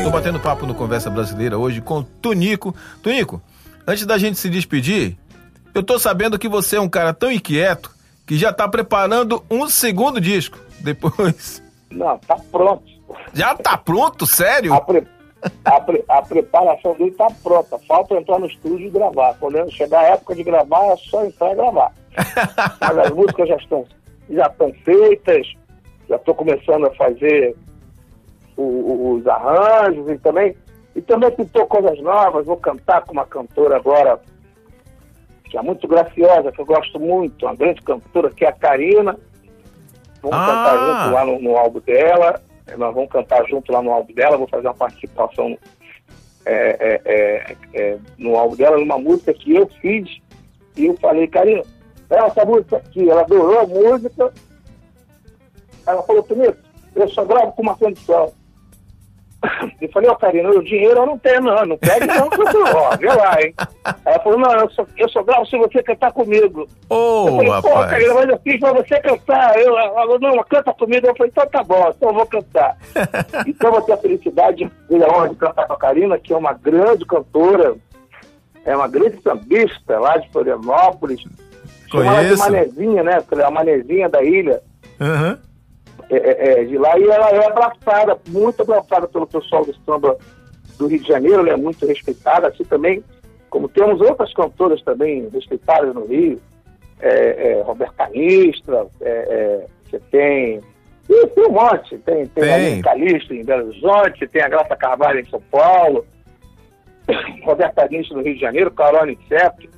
[0.03, 2.75] Tô batendo papo no Conversa Brasileira hoje com Tunico.
[3.01, 3.41] Tunico,
[3.87, 5.17] antes da gente se despedir,
[5.73, 7.89] eu tô sabendo que você é um cara tão inquieto
[8.27, 10.59] que já tá preparando um segundo disco.
[10.81, 11.63] Depois.
[11.89, 12.83] Não, tá pronto.
[13.33, 14.27] Já tá pronto?
[14.27, 14.75] Sério?
[14.75, 15.07] A, pre-
[15.65, 17.79] a pre- a preparação dele tá pronta.
[17.87, 19.33] Falta entrar no estúdio e gravar.
[19.39, 21.91] Quando chegar a época de gravar, é só entrar e gravar.
[22.79, 23.85] Mas as músicas já estão,
[24.29, 25.47] já estão feitas,
[26.07, 27.55] já estou começando a fazer
[28.61, 30.55] o- os arranjos e também,
[30.95, 32.45] e também pintou coisas novas.
[32.45, 34.19] Vou cantar com uma cantora agora,
[35.45, 39.17] que é muito graciosa, que eu gosto muito, uma grande cantora, que é a Karina.
[40.21, 40.45] Vamos Ah!
[40.45, 42.41] cantar junto lá no, no álbum dela.
[42.77, 44.35] Nós vamos cantar junto lá no álbum dela.
[44.37, 45.57] Vou fazer uma participação
[46.45, 50.17] é, é, é, é, no álbum dela, numa música que eu fiz.
[50.75, 51.61] E eu falei, Karina,
[52.09, 53.09] é essa música aqui.
[53.09, 54.33] Ela adorou a música.
[55.85, 56.57] Ela falou, Tonito,
[56.95, 58.33] eu só gravo com uma condição.
[59.79, 61.65] Eu falei, ó, Karina, o dinheiro eu não tenho, não.
[61.65, 63.53] Não pede não, que eu ó, vê lá, hein.
[64.05, 66.67] Ela falou, não, eu só, eu só gravo se você cantar comigo.
[66.89, 67.91] Ô, eu falei, pô, rapaz.
[67.91, 69.59] Karina, mas eu fiz pra você cantar.
[69.59, 71.07] Eu, ela falou, não, canta comigo.
[71.07, 72.77] Eu falei, então tá bom, então eu vou cantar.
[73.47, 76.33] então eu vou ter a felicidade e a honra de cantar com a Karina, que
[76.33, 77.75] é uma grande cantora,
[78.65, 81.23] é uma grande sambista lá de Florianópolis.
[81.91, 82.43] Chama ela de Conheço.
[82.43, 83.23] Manezinha, né?
[83.31, 84.61] É a Manezinha da ilha
[84.99, 85.39] Aham.
[86.09, 90.17] É, é, é, de lá e ela é abraçada, muito abraçada pelo pessoal do samba
[90.77, 93.03] do Rio de Janeiro, ela é muito respeitada, assim também,
[93.49, 96.39] como temos outras cantoras também respeitadas no Rio,
[96.99, 97.09] é,
[97.51, 100.61] é, Roberta Nistra, é, é, você tem.
[101.09, 102.79] Ih, tem um monte, tem, tem, Tem.
[102.79, 106.05] a Calixto em Belo Horizonte, tem a Graça Carvalho em São Paulo,
[107.43, 109.69] Roberta Nistra no Rio de Janeiro, Carol Inseto,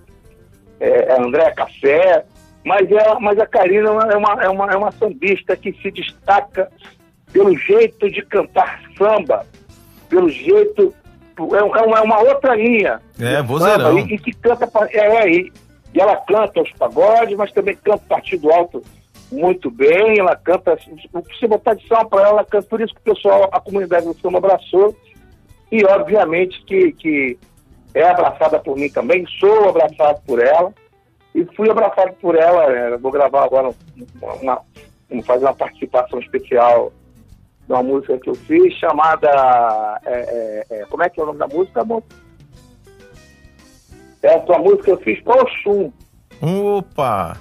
[0.80, 2.26] é, a Andréa Café,
[2.66, 6.70] mas, é, mas a Karina é uma, é, uma, é uma sambista que se destaca
[7.32, 9.46] pelo jeito de cantar samba,
[10.10, 10.94] pelo jeito.
[11.40, 13.00] É, uma, é uma outra linha.
[13.20, 13.98] É, vozeirão.
[13.98, 14.68] samba, E, e que canta.
[14.68, 15.52] pa- É, e,
[15.94, 18.84] e ela canta os pagodes, mas também canta partido alto
[19.32, 20.20] muito bem.
[20.20, 20.78] Ela canta.
[21.40, 22.68] Se botar de samba para ela, ela canta.
[22.68, 24.94] Por isso que o pessoal, a comunidade do samba abraçou.
[25.72, 27.38] E, obviamente, que, que
[27.94, 29.26] é abraçada por mim também.
[29.40, 30.74] Sou abraçado por ela
[31.36, 32.64] e fui abraçado por ela.
[32.72, 33.70] é, Vou gravar agora
[34.22, 34.34] uma,
[35.10, 36.92] uma- fazer uma participação especial
[37.68, 40.00] de uma música que eu fiz chamada.
[40.06, 42.04] é, é, é, como é que é o nome da música, amor?
[44.22, 45.92] Essa música eu fiz para Oxum.
[46.42, 47.38] Opa!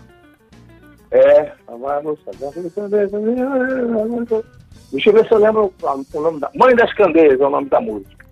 [1.10, 2.30] É, a música.
[4.92, 6.50] Deixa eu ver se eu lembro o nome da.
[6.54, 8.26] Mãe das Candeias é o nome da música.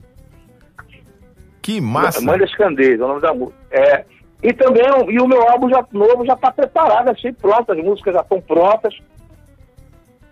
[1.63, 2.21] Que massa!
[2.21, 3.59] Mãe das Candeias é o nome da música.
[3.71, 4.05] É.
[4.43, 8.15] E também, e o meu álbum já, novo já está preparado, assim, pronto, as músicas
[8.15, 8.97] já estão prontas.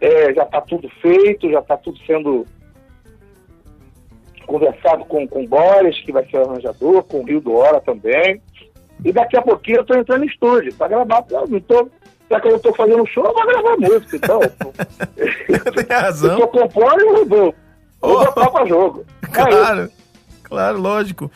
[0.00, 2.46] É, já está tudo feito, já está tudo sendo
[4.46, 7.80] conversado com, com o Boris, que vai ser o arranjador, com o Rio do Hora
[7.80, 8.40] também.
[9.04, 11.24] E daqui a pouquinho eu tô entrando em estúdio para gravar.
[11.30, 11.88] Eu não tô,
[12.30, 14.40] já que eu tô fazendo show, eu vou gravar música, então.
[15.74, 16.38] Tem razão.
[16.38, 17.54] eu tô compondo e eu vou.
[18.00, 19.04] Vou botar pra jogo.
[19.24, 19.90] É Claro,
[20.44, 21.30] claro, lógico.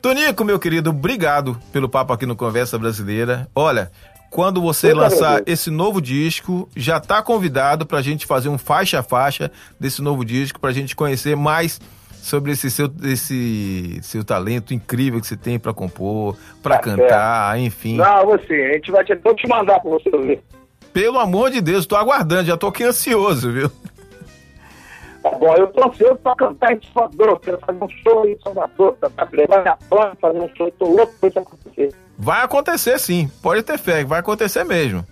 [0.00, 3.48] Tonico, meu querido, obrigado pelo papo aqui no Conversa Brasileira.
[3.54, 3.90] Olha,
[4.30, 5.52] quando você que lançar agradeço.
[5.52, 10.24] esse novo disco, já tá convidado pra gente fazer um faixa a faixa desse novo
[10.24, 11.80] disco, pra gente conhecer mais
[12.12, 17.58] sobre esse seu, esse seu talento incrível que você tem pra compor, pra Tá cantar,
[17.58, 17.96] enfim.
[17.96, 20.42] Não, você, a gente vai te, vou te mandar pra você ver.
[20.92, 23.70] Pelo amor de Deus, tô aguardando, já tô aqui ansioso, viu?
[25.38, 29.10] Bom, eu tô ansioso pra cantar em Salvador, quero fazer um show em Salvador, pra,
[29.10, 31.94] pra levar minha banda, fazer um show, tô louco pra isso acontecer.
[32.16, 35.04] Vai acontecer sim, pode ter fé, vai acontecer mesmo.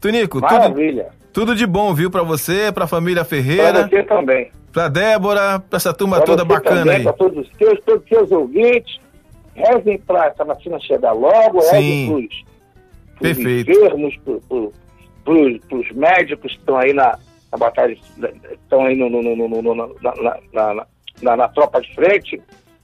[0.00, 1.08] Tonico, tudo, Maravilha.
[1.32, 4.50] tudo de bom, viu, pra você, pra família Pra Ferreira, você também.
[4.72, 7.02] pra Débora, pra essa turma Pra toda bacana também, aí.
[7.02, 9.00] Pra todos os seus, todos os seus ouvintes.
[9.54, 11.70] Rezem pra essa vacina chegar logo, Sim.
[11.72, 12.44] rezem pros,
[13.18, 13.70] pros Perfeito.
[13.72, 14.72] enfermos, pro, pro,
[15.24, 17.18] pros, pros médicos que estão aí na,
[17.50, 17.96] na batalha,
[18.52, 19.88] estão aí no, no, no, na,
[20.52, 20.84] na,
[21.22, 22.40] na, na- tropa de frente,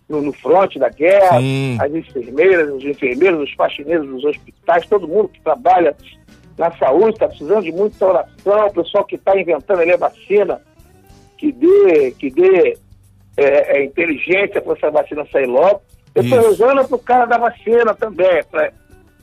[0.09, 1.79] no, no fronte da guerra, Sim.
[1.81, 5.97] as enfermeiras, os enfermeiros, os faxineiros dos hospitais, todo mundo que trabalha
[6.59, 10.61] na saúde, está precisando de muita oração, o pessoal que está inventando ali a vacina,
[11.37, 12.79] que dê, que dê
[13.37, 15.83] é, é, inteligência para essa vacina sair logo.
[16.15, 18.73] Eu estou rezando pro cara da vacina também, para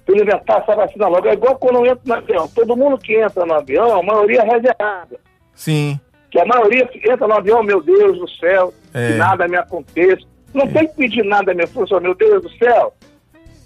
[0.10, 1.28] ele inventar essa vacina logo.
[1.28, 2.48] É igual quando eu entro no avião.
[2.50, 5.18] Todo mundo que entra no avião, a maioria reza errado.
[5.62, 6.00] Sim,
[6.32, 9.12] Que a maioria entra no avião, meu Deus do céu, É.
[9.12, 10.26] que nada me aconteça.
[10.56, 12.92] Não tem que pedir nada, minha força, meu Deus do céu.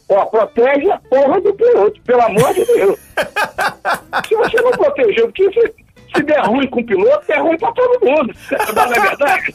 [0.10, 3.00] Ó, protege a porra do piloto, pelo amor de Deus.
[4.28, 5.74] se você não protegeu, porque se,
[6.16, 8.34] se der ruim com o piloto, é ruim pra todo mundo.
[8.76, 9.52] Não é verdade?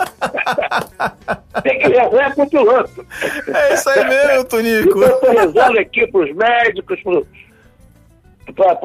[1.63, 3.07] tem que rezar com o piloto.
[3.55, 4.89] é isso aí mesmo, Tonico.
[4.89, 6.99] Então, eu estou rezando aqui pros médicos,
[8.53, 8.79] para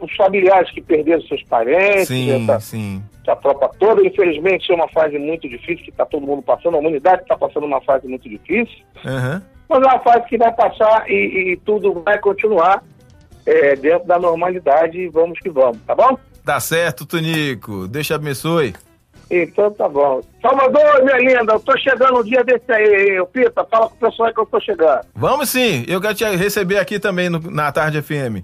[0.00, 3.02] os familiares que perderam seus parentes, Sim, essa, sim.
[3.22, 4.04] essa tropa toda.
[4.06, 7.66] Infelizmente, é uma fase muito difícil que está todo mundo passando, a humanidade está passando
[7.66, 9.42] uma fase muito difícil, Aham.
[9.68, 12.82] mas é uma fase que vai passar e, e tudo vai continuar
[13.46, 16.18] é, dentro da normalidade e vamos que vamos, tá bom?
[16.44, 17.86] Tá certo, Tonico.
[17.86, 18.74] Deus te abençoe.
[19.30, 20.20] Então tá bom.
[20.42, 23.98] Salvador, minha linda, eu tô chegando um dia desse aí, ô Pita, fala com o
[24.10, 25.02] pessoal aí que eu tô chegando.
[25.14, 28.42] Vamos sim, eu quero te receber aqui também no- na Tarde FM.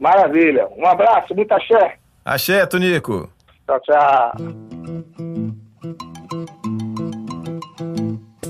[0.00, 0.66] Maravilha.
[0.76, 1.96] Um abraço, muita axé.
[2.24, 3.30] Axé, Tonico.
[3.66, 4.32] Tchau, tchau.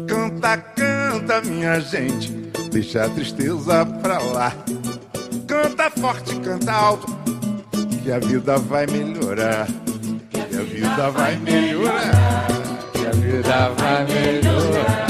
[0.08, 2.30] Canta, canta, minha gente,
[2.70, 4.52] deixa a tristeza pra lá.
[5.48, 7.06] Canta forte, canta alto,
[8.02, 9.66] que a vida vai melhorar.
[10.30, 12.46] Que a vida vai melhorar.
[12.92, 15.06] Que a vida vai melhorar.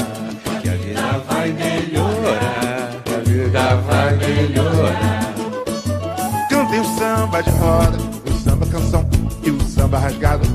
[0.61, 3.01] Que a vida vai melhorar.
[3.03, 5.30] Que a vida vai melhorar.
[6.71, 9.09] Cantem o samba de roda, o samba canção
[9.43, 10.47] e o samba rasgado.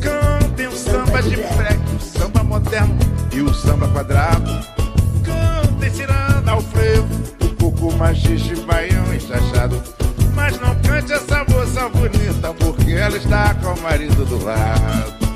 [0.00, 2.98] Cantem o samba de freque, o samba moderno
[3.32, 4.50] e o samba quadrado.
[5.22, 7.06] Cantem ciranda ao frevo,
[7.40, 9.80] o coco machixe, baião e chachado.
[10.34, 15.27] Mas não cante essa moça bonita, porque ela está com o marido do lado.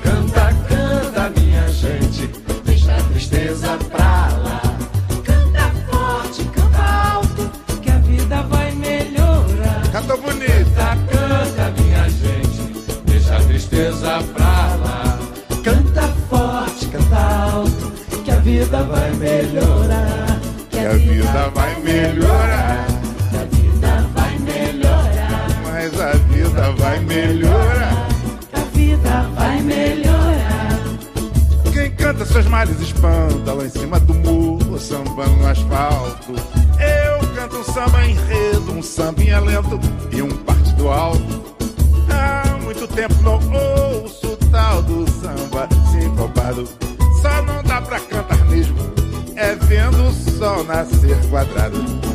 [18.73, 20.41] Vida vai melhorar.
[20.71, 22.87] que a vida vai melhorar.
[23.31, 25.47] Que a vida vai melhorar.
[25.65, 28.09] Mas a vida vai melhorar.
[28.55, 30.79] A vida vai melhorar.
[31.71, 36.33] Quem canta seus males espanta lá em cima do muro, samba no asfalto.
[36.81, 39.79] Eu canto um samba enredo, um sambinha lento
[40.11, 41.43] e um partido alto.
[42.09, 46.67] Há muito tempo não ouço o tal do samba sincopado.
[47.21, 48.77] Só não dá pra cantar mesmo,
[49.35, 52.12] é vendo o sol nascer quadrado.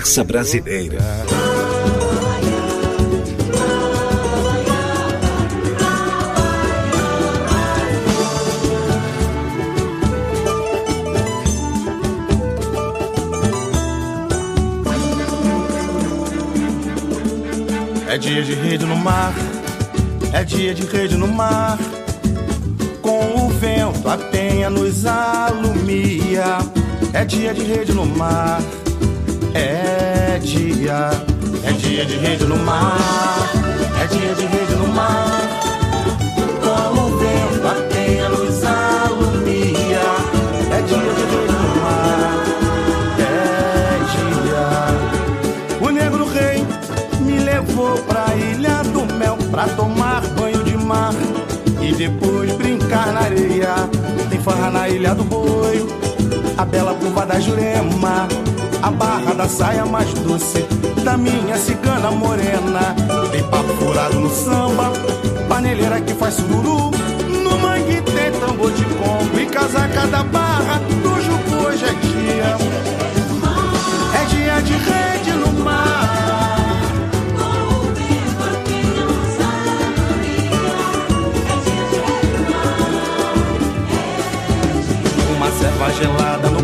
[0.00, 0.98] Conversa Brasileira.
[18.08, 19.34] É dia de rede no mar,
[20.32, 21.78] é dia de rede no mar.
[23.02, 26.56] Com o vento a penha nos alumia.
[27.12, 28.62] É dia de rede no mar,
[30.40, 31.10] dia,
[31.64, 33.50] é dia de rede no mar,
[34.02, 35.40] é dia de rede no mar.
[36.62, 40.00] Com o vento a penha nos alumia.
[40.72, 42.44] É dia de rede no mar,
[43.18, 45.86] é dia.
[45.86, 46.64] O negro rei
[47.20, 51.14] me levou pra ilha do mel pra tomar banho de mar
[51.80, 53.74] e depois brincar na areia.
[54.28, 55.86] Tem farra na ilha do boi,
[56.56, 58.28] a bela curva da Jurema,
[59.40, 60.66] da saia mais doce
[61.02, 62.94] da minha cigana morena.
[63.32, 64.92] Tem papo furado no samba,
[65.48, 66.90] paneleira que faz sururu.
[67.42, 72.58] No mangue tem tambor de combo e casaca da barra do Jucu hoje é dia.
[74.20, 76.10] É dia de rede no mar.
[85.34, 86.59] Uma serva gelada no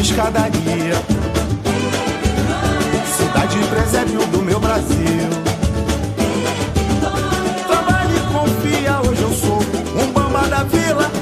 [0.00, 0.94] escadaria.
[3.16, 5.28] Cidade presépio do meu Brasil.
[7.66, 9.60] Trabalhe e confia, hoje eu sou
[10.02, 11.13] um bamba da vila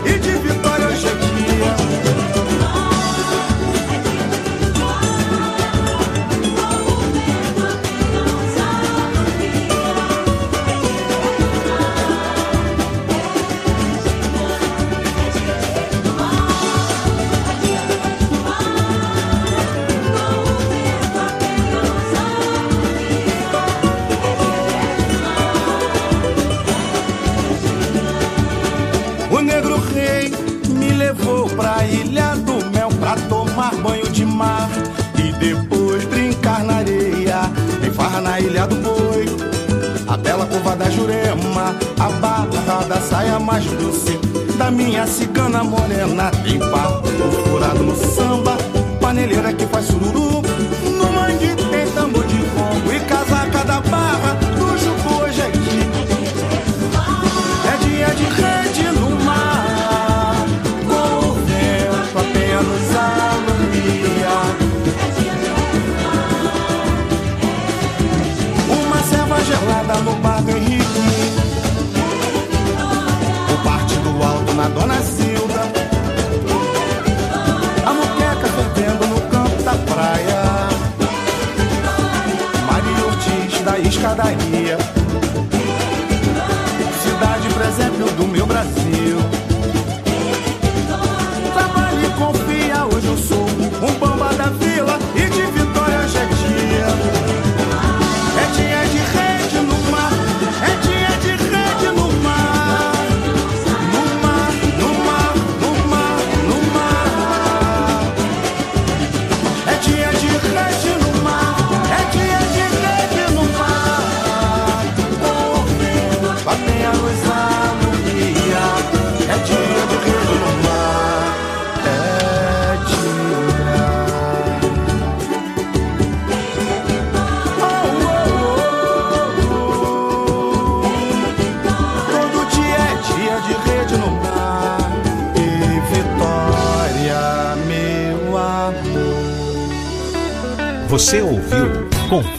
[42.02, 44.18] a barra da saia mais doce
[44.58, 46.32] da minha cigana morena.
[46.42, 47.06] Tem papo
[47.48, 48.41] furado no samba,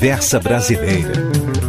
[0.04, 1.63] Conversa Brasileira.